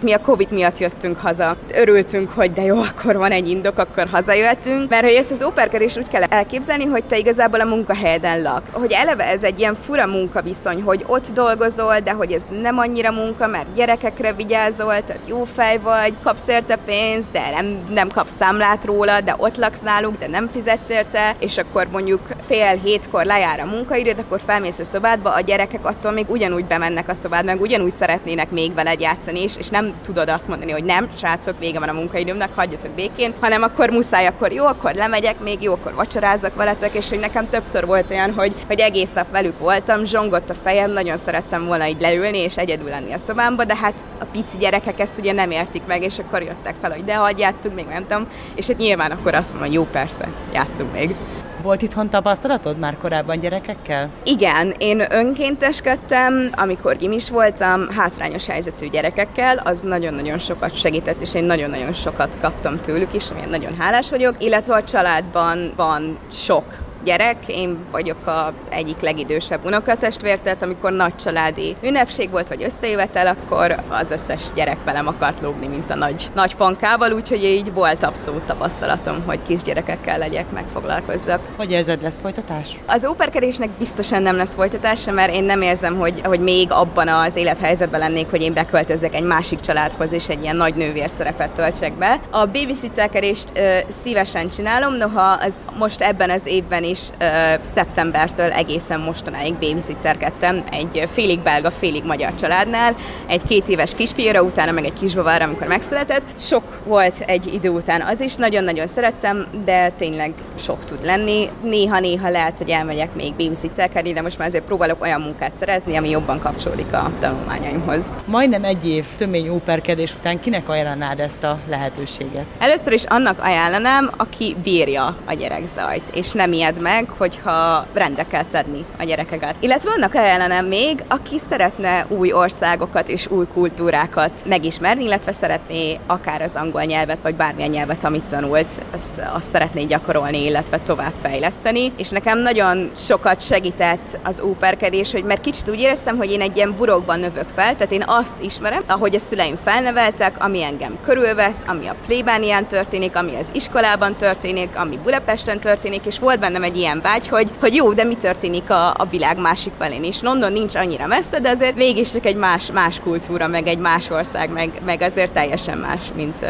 mi 0.00 0.12
a 0.12 0.20
Covid 0.20 0.52
miatt 0.52 0.78
jöttünk 0.78 1.16
haza. 1.16 1.56
Örültünk, 1.74 2.32
hogy 2.32 2.52
de 2.52 2.62
jó, 2.62 2.76
akkor 2.78 3.16
van 3.16 3.30
egy 3.30 3.48
indok, 3.48 3.78
akkor 3.78 4.08
hazajöhetünk, 4.10 4.88
mert 4.88 5.04
hogy 5.04 5.14
ezt 5.14 5.30
az 5.30 5.42
óperkedést 5.42 5.98
úgy 5.98 6.08
kell 6.08 6.22
elképzelni, 6.22 6.84
hogy 6.84 7.04
te 7.04 7.18
igazából 7.18 7.60
a 7.60 7.64
munkahelyeden 7.64 8.42
lak. 8.42 8.62
Hogy 8.72 8.92
eleve 8.92 9.24
ez 9.24 9.42
egy 9.48 9.58
ilyen 9.58 9.74
fura 9.74 10.06
munkaviszony, 10.06 10.82
hogy 10.82 11.04
ott 11.06 11.28
dolgozol, 11.32 11.98
de 11.98 12.12
hogy 12.12 12.32
ez 12.32 12.46
nem 12.60 12.78
annyira 12.78 13.10
munka, 13.10 13.46
mert 13.46 13.74
gyerekekre 13.74 14.32
vigyázol, 14.32 15.04
tehát 15.04 15.22
jó 15.26 15.44
fej 15.44 15.78
vagy, 15.78 16.14
kapsz 16.22 16.48
érte 16.48 16.76
pénzt, 16.76 17.30
de 17.30 17.40
nem, 17.54 17.84
nem 17.90 18.08
kapsz 18.08 18.34
számlát 18.36 18.84
róla, 18.84 19.20
de 19.20 19.34
ott 19.36 19.56
laksz 19.56 19.80
náluk, 19.80 20.18
de 20.18 20.26
nem 20.26 20.46
fizetsz 20.46 20.88
érte, 20.88 21.34
és 21.38 21.58
akkor 21.58 21.86
mondjuk 21.92 22.20
fél 22.46 22.78
hétkor 22.82 23.24
lejár 23.24 23.60
a 23.60 23.64
munkaidőt, 23.66 24.18
akkor 24.18 24.40
felmész 24.46 24.78
a 24.78 24.84
szobádba, 24.84 25.34
a 25.34 25.40
gyerekek 25.40 25.86
attól 25.86 26.12
még 26.12 26.30
ugyanúgy 26.30 26.64
bemennek 26.64 27.08
a 27.08 27.14
szobád, 27.14 27.44
meg 27.44 27.60
ugyanúgy 27.60 27.94
szeretnének 27.94 28.50
még 28.50 28.74
veled 28.74 29.00
játszani, 29.00 29.42
és, 29.42 29.56
és 29.58 29.68
nem 29.68 29.94
tudod 30.02 30.28
azt 30.28 30.48
mondani, 30.48 30.72
hogy 30.72 30.84
nem, 30.84 31.10
srácok, 31.18 31.58
vége 31.58 31.78
van 31.78 31.88
a 31.88 31.92
munkaidőmnek, 31.92 32.54
hagyjatok 32.54 32.90
békén, 32.90 33.34
hanem 33.40 33.62
akkor 33.62 33.90
muszáj, 33.90 34.26
akkor 34.26 34.52
jó, 34.52 34.66
akkor 34.66 34.94
lemegyek, 34.94 35.40
még 35.40 35.62
jó, 35.62 35.72
akkor 35.72 35.94
vacsorázzak 35.94 36.54
veletek, 36.54 36.94
és 36.94 37.08
hogy 37.08 37.18
nekem 37.18 37.48
többször 37.48 37.86
volt 37.86 38.10
olyan, 38.10 38.32
hogy, 38.32 38.54
hogy 38.66 38.80
egész 38.80 39.12
nap 39.12 39.30
velük 39.38 39.58
voltam, 39.58 40.04
zsongott 40.04 40.50
a 40.50 40.54
fejem, 40.54 40.92
nagyon 40.92 41.16
szerettem 41.16 41.66
volna 41.66 41.86
így 41.86 42.00
leülni 42.00 42.38
és 42.38 42.56
egyedül 42.56 42.88
lenni 42.88 43.12
a 43.12 43.18
szobámba, 43.18 43.64
de 43.64 43.76
hát 43.76 44.04
a 44.18 44.24
pici 44.24 44.58
gyerekek 44.58 45.00
ezt 45.00 45.18
ugye 45.18 45.32
nem 45.32 45.50
értik 45.50 45.82
meg, 45.86 46.02
és 46.02 46.18
akkor 46.18 46.42
jöttek 46.42 46.74
fel, 46.80 46.90
hogy 46.90 47.04
de 47.04 47.16
hagyj, 47.16 47.40
játszunk 47.40 47.74
még, 47.74 47.86
nem 47.86 48.06
tudom, 48.06 48.26
és 48.54 48.66
hát 48.66 48.76
nyilván 48.76 49.10
akkor 49.10 49.34
azt 49.34 49.52
mondom, 49.52 49.72
jó 49.72 49.84
persze, 49.84 50.28
játszunk 50.52 50.92
még. 50.92 51.14
Volt 51.62 51.82
itthon 51.82 52.10
tapasztalatod 52.10 52.78
már 52.78 52.96
korábban 52.96 53.38
gyerekekkel? 53.38 54.10
Igen, 54.24 54.74
én 54.78 55.04
önkénteskedtem, 55.10 56.50
amikor 56.56 56.96
gimis 56.96 57.30
voltam, 57.30 57.88
hátrányos 57.96 58.46
helyzetű 58.46 58.88
gyerekekkel, 58.88 59.60
az 59.64 59.80
nagyon-nagyon 59.80 60.38
sokat 60.38 60.76
segített, 60.76 61.20
és 61.20 61.34
én 61.34 61.44
nagyon-nagyon 61.44 61.92
sokat 61.92 62.36
kaptam 62.40 62.76
tőlük 62.76 63.14
is, 63.14 63.30
amilyen 63.30 63.48
nagyon 63.48 63.74
hálás 63.78 64.10
vagyok, 64.10 64.34
illetve 64.38 64.74
a 64.74 64.84
családban 64.84 65.72
van 65.76 66.18
sok 66.30 66.64
gyerek, 67.08 67.36
én 67.46 67.78
vagyok 67.90 68.26
a 68.26 68.52
egyik 68.68 69.00
legidősebb 69.00 69.64
unokatestvér, 69.64 70.40
tehát 70.40 70.62
amikor 70.62 70.92
nagy 70.92 71.16
családi 71.16 71.76
ünnepség 71.82 72.30
volt, 72.30 72.48
vagy 72.48 72.62
összejövetel, 72.62 73.26
akkor 73.26 73.82
az 73.88 74.10
összes 74.10 74.42
gyerek 74.54 74.84
velem 74.84 75.06
akart 75.06 75.40
lógni, 75.40 75.66
mint 75.66 75.90
a 75.90 75.94
nagy, 75.94 76.30
nagy 76.34 76.56
pankával, 76.56 77.12
úgyhogy 77.12 77.44
így 77.44 77.72
volt 77.72 78.02
abszolút 78.02 78.42
tapasztalatom, 78.42 79.22
hogy 79.26 79.38
kisgyerekekkel 79.46 80.18
legyek, 80.18 80.50
megfoglalkozzak. 80.50 81.40
Hogy 81.56 81.70
érzed, 81.70 82.02
lesz 82.02 82.18
folytatás? 82.22 82.78
Az 82.86 83.06
óperkedésnek 83.06 83.68
biztosan 83.70 84.22
nem 84.22 84.36
lesz 84.36 84.54
folytatása, 84.54 85.12
mert 85.12 85.32
én 85.32 85.44
nem 85.44 85.62
érzem, 85.62 85.96
hogy, 85.96 86.20
hogy 86.24 86.40
még 86.40 86.72
abban 86.72 87.08
az 87.08 87.36
élethelyzetben 87.36 88.00
lennék, 88.00 88.30
hogy 88.30 88.42
én 88.42 88.52
beköltözek 88.52 89.14
egy 89.14 89.24
másik 89.24 89.60
családhoz, 89.60 90.12
és 90.12 90.28
egy 90.28 90.42
ilyen 90.42 90.56
nagy 90.56 90.74
nővér 90.74 91.10
szerepet 91.10 91.50
töltsek 91.50 91.92
be. 91.92 92.20
A 92.30 92.46
babysitterkedést 92.46 93.52
szívesen 93.88 94.48
csinálom, 94.48 94.94
noha 94.94 95.30
az 95.30 95.64
most 95.78 96.00
ebben 96.00 96.30
az 96.30 96.46
évben 96.46 96.84
is 96.84 96.97
uh, 97.20 97.26
szeptembertől 97.60 98.50
egészen 98.50 99.00
mostanáig 99.00 99.54
babysitterkedtem 99.54 100.64
egy 100.70 101.08
félig 101.12 101.38
belga, 101.40 101.70
félig 101.70 102.04
magyar 102.04 102.34
családnál, 102.34 102.96
egy 103.26 103.44
két 103.44 103.68
éves 103.68 103.94
kisfiúra, 103.94 104.42
utána 104.42 104.72
meg 104.72 104.84
egy 104.84 104.92
kisbavára, 104.92 105.44
amikor 105.44 105.66
megszületett. 105.66 106.24
Sok 106.38 106.62
volt 106.84 107.18
egy 107.26 107.54
idő 107.54 107.68
után, 107.68 108.00
az 108.00 108.20
is 108.20 108.34
nagyon-nagyon 108.34 108.86
szerettem, 108.86 109.46
de 109.64 109.90
tényleg 109.90 110.32
sok 110.58 110.84
tud 110.84 111.04
lenni. 111.04 111.48
Néha-néha 111.62 112.30
lehet, 112.30 112.58
hogy 112.58 112.70
elmegyek 112.70 113.14
még 113.14 113.34
babysitterkedni, 113.34 114.12
de 114.12 114.22
most 114.22 114.38
már 114.38 114.48
azért 114.48 114.64
próbálok 114.64 115.02
olyan 115.02 115.20
munkát 115.20 115.54
szerezni, 115.54 115.96
ami 115.96 116.10
jobban 116.10 116.40
kapcsolódik 116.40 116.92
a 116.92 117.10
tanulmányaimhoz. 117.20 118.10
Majdnem 118.24 118.64
egy 118.64 118.88
év 118.88 119.04
tömény 119.16 119.48
óperkedés 119.48 120.14
után 120.14 120.40
kinek 120.40 120.68
ajánlanád 120.68 121.20
ezt 121.20 121.44
a 121.44 121.58
lehetőséget? 121.68 122.46
Először 122.58 122.92
is 122.92 123.04
annak 123.04 123.42
ajánlanám, 123.42 124.10
aki 124.16 124.56
bírja 124.62 125.16
a 125.24 125.34
gyerekzajt, 125.34 126.10
és 126.14 126.32
nem 126.32 126.52
ijed 126.52 126.80
meg, 126.80 126.87
hogyha 127.18 127.86
rendbe 127.92 128.26
kell 128.26 128.44
szedni 128.52 128.84
a 128.98 129.04
gyerekeket. 129.04 129.54
Illetve 129.60 129.90
vannak 129.90 130.14
ajánlanám 130.14 130.66
még, 130.66 131.04
aki 131.08 131.38
szeretne 131.48 132.06
új 132.08 132.32
országokat 132.32 133.08
és 133.08 133.26
új 133.30 133.46
kultúrákat 133.52 134.42
megismerni, 134.46 135.04
illetve 135.04 135.32
szeretné 135.32 135.98
akár 136.06 136.42
az 136.42 136.56
angol 136.56 136.82
nyelvet, 136.82 137.20
vagy 137.20 137.34
bármilyen 137.34 137.70
nyelvet, 137.70 138.04
amit 138.04 138.22
tanult, 138.22 138.82
azt, 138.94 139.22
azt 139.32 139.48
szeretné 139.48 139.84
gyakorolni, 139.84 140.44
illetve 140.44 140.78
tovább 140.78 141.12
fejleszteni. 141.22 141.92
És 141.96 142.08
nekem 142.08 142.38
nagyon 142.38 142.90
sokat 142.96 143.40
segített 143.40 144.18
az 144.24 144.40
óperkedés, 144.40 145.12
hogy 145.12 145.24
mert 145.24 145.40
kicsit 145.40 145.68
úgy 145.68 145.80
éreztem, 145.80 146.16
hogy 146.16 146.30
én 146.30 146.40
egy 146.40 146.56
ilyen 146.56 146.74
burokban 146.76 147.20
növök 147.20 147.48
fel, 147.54 147.76
tehát 147.76 147.92
én 147.92 148.04
azt 148.06 148.40
ismerem, 148.40 148.82
ahogy 148.86 149.14
a 149.14 149.18
szüleim 149.18 149.56
felneveltek, 149.64 150.44
ami 150.44 150.62
engem 150.62 150.98
körülvesz, 151.04 151.64
ami 151.66 151.86
a 151.86 151.96
plébánián 152.06 152.66
történik, 152.66 153.16
ami 153.16 153.36
az 153.36 153.48
iskolában 153.52 154.16
történik, 154.16 154.76
ami 154.76 154.98
Budapesten 155.02 155.58
történik, 155.58 156.06
és 156.06 156.18
volt 156.18 156.38
bennem 156.38 156.62
egy 156.62 156.67
ilyen 156.76 157.00
vágy, 157.00 157.28
hogy, 157.28 157.50
hogy 157.60 157.74
jó, 157.74 157.92
de 157.92 158.04
mi 158.04 158.14
történik 158.14 158.70
a, 158.70 158.88
a 158.88 159.06
világ 159.10 159.38
másik 159.38 159.72
felén 159.78 160.04
is. 160.04 160.22
London 160.22 160.52
nincs 160.52 160.74
annyira 160.74 161.06
messze, 161.06 161.40
de 161.40 161.48
azért 161.48 161.76
mégis 161.76 162.12
csak 162.12 162.26
egy 162.26 162.36
más, 162.36 162.70
más 162.72 163.00
kultúra, 163.00 163.46
meg 163.46 163.66
egy 163.66 163.78
más 163.78 164.10
ország, 164.10 164.50
meg, 164.50 164.70
meg 164.84 165.02
azért 165.02 165.32
teljesen 165.32 165.78
más, 165.78 166.00
mint 166.14 166.42
uh, 166.42 166.48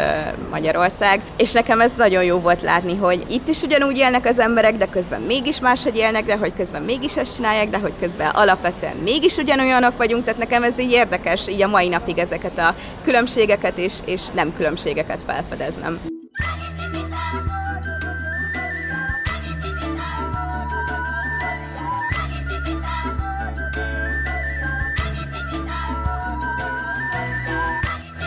Magyarország. 0.51 1.21
És 1.37 1.53
nekem 1.53 1.81
ez 1.81 1.93
nagyon 1.93 2.25
jó 2.25 2.39
volt 2.39 2.63
látni, 2.63 2.97
hogy 2.97 3.25
itt 3.31 3.49
is 3.49 3.63
ugyanúgy 3.63 3.97
élnek 3.97 4.27
az 4.27 4.39
emberek, 4.39 4.77
de 4.77 4.87
közben 4.87 5.21
mégis 5.21 5.61
máshogy 5.61 5.97
élnek, 5.97 6.25
de 6.25 6.37
hogy 6.37 6.53
közben 6.57 6.83
mégis 6.83 7.17
ezt 7.17 7.35
csinálják, 7.37 7.71
de 7.71 7.79
hogy 7.79 7.93
közben 8.01 8.29
alapvetően 8.29 8.97
mégis 8.97 9.37
ugyanolyanok 9.37 9.97
vagyunk, 9.97 10.25
tehát 10.25 10.39
nekem 10.39 10.63
ez 10.63 10.79
így 10.79 10.93
érdekes, 10.93 11.49
így 11.49 11.63
a 11.63 11.69
mai 11.69 11.89
napig 11.89 12.19
ezeket 12.19 12.59
a 12.59 12.75
különbségeket 13.05 13.79
és, 13.79 13.95
és 14.05 14.23
nem 14.35 14.55
különbségeket 14.57 15.21
felfedeznem. 15.27 16.08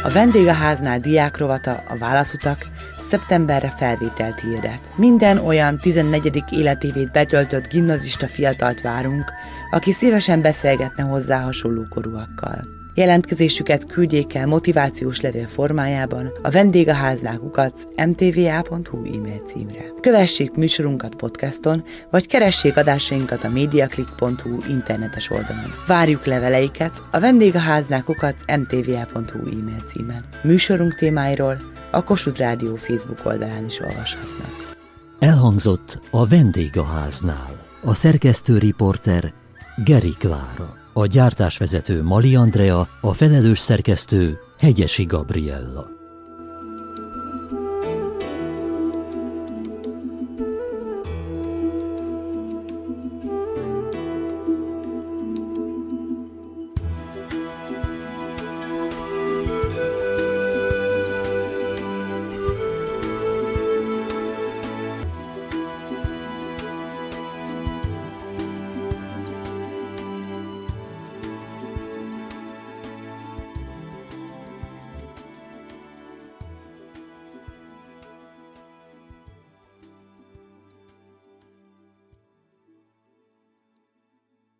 A 0.03 0.09
vendégháznál 0.09 0.99
diákrovata, 0.99 1.83
a 1.87 1.97
válaszutak 1.97 2.67
szeptemberre 3.09 3.69
felvételt 3.69 4.39
hirdet. 4.39 4.91
Minden 4.95 5.37
olyan 5.37 5.79
14. 5.79 6.43
életévét 6.49 7.11
betöltött 7.11 7.67
gimnazista 7.67 8.27
fiatalt 8.27 8.81
várunk, 8.81 9.31
aki 9.71 9.91
szívesen 9.91 10.41
beszélgetne 10.41 11.03
hozzá 11.03 11.41
hasonló 11.41 11.85
korúakkal. 11.89 12.80
Jelentkezésüket 12.93 13.85
küldjék 13.85 14.33
el 14.33 14.45
motivációs 14.45 15.21
levél 15.21 15.47
formájában 15.47 16.31
a 16.41 16.49
vendégháznál 16.49 17.37
kukac 17.37 17.83
mtva.hu 17.95 19.05
e-mail 19.15 19.41
címre. 19.47 19.85
Kövessék 19.99 20.51
műsorunkat 20.51 21.15
podcaston, 21.15 21.83
vagy 22.09 22.27
keressék 22.27 22.77
adásainkat 22.77 23.43
a 23.43 23.49
mediaclick.hu 23.49 24.57
internetes 24.69 25.29
oldalon. 25.29 25.73
Várjuk 25.87 26.25
leveleiket 26.25 27.03
a 27.11 27.19
vendégháznál 27.19 28.03
kukac 28.03 28.43
mtva.hu 28.57 29.39
e-mail 29.39 29.81
címen. 29.87 30.25
Műsorunk 30.43 30.95
témáiról 30.95 31.57
a 31.91 32.03
Kossuth 32.03 32.39
Rádió 32.39 32.75
Facebook 32.75 33.25
oldalán 33.25 33.65
is 33.65 33.79
olvashatnak. 33.79 34.75
Elhangzott 35.19 35.99
a 36.09 36.27
vendégháznál. 36.27 37.69
A 37.83 37.93
szerkesztő 37.93 38.57
riporter 38.57 39.33
Geri 39.85 40.13
Klára. 40.19 40.80
A 40.93 41.05
gyártásvezető 41.05 42.03
Mali 42.03 42.35
Andrea, 42.35 42.87
a 43.01 43.13
felelős 43.13 43.59
szerkesztő 43.59 44.39
Hegyesi 44.57 45.03
Gabriella. 45.03 46.00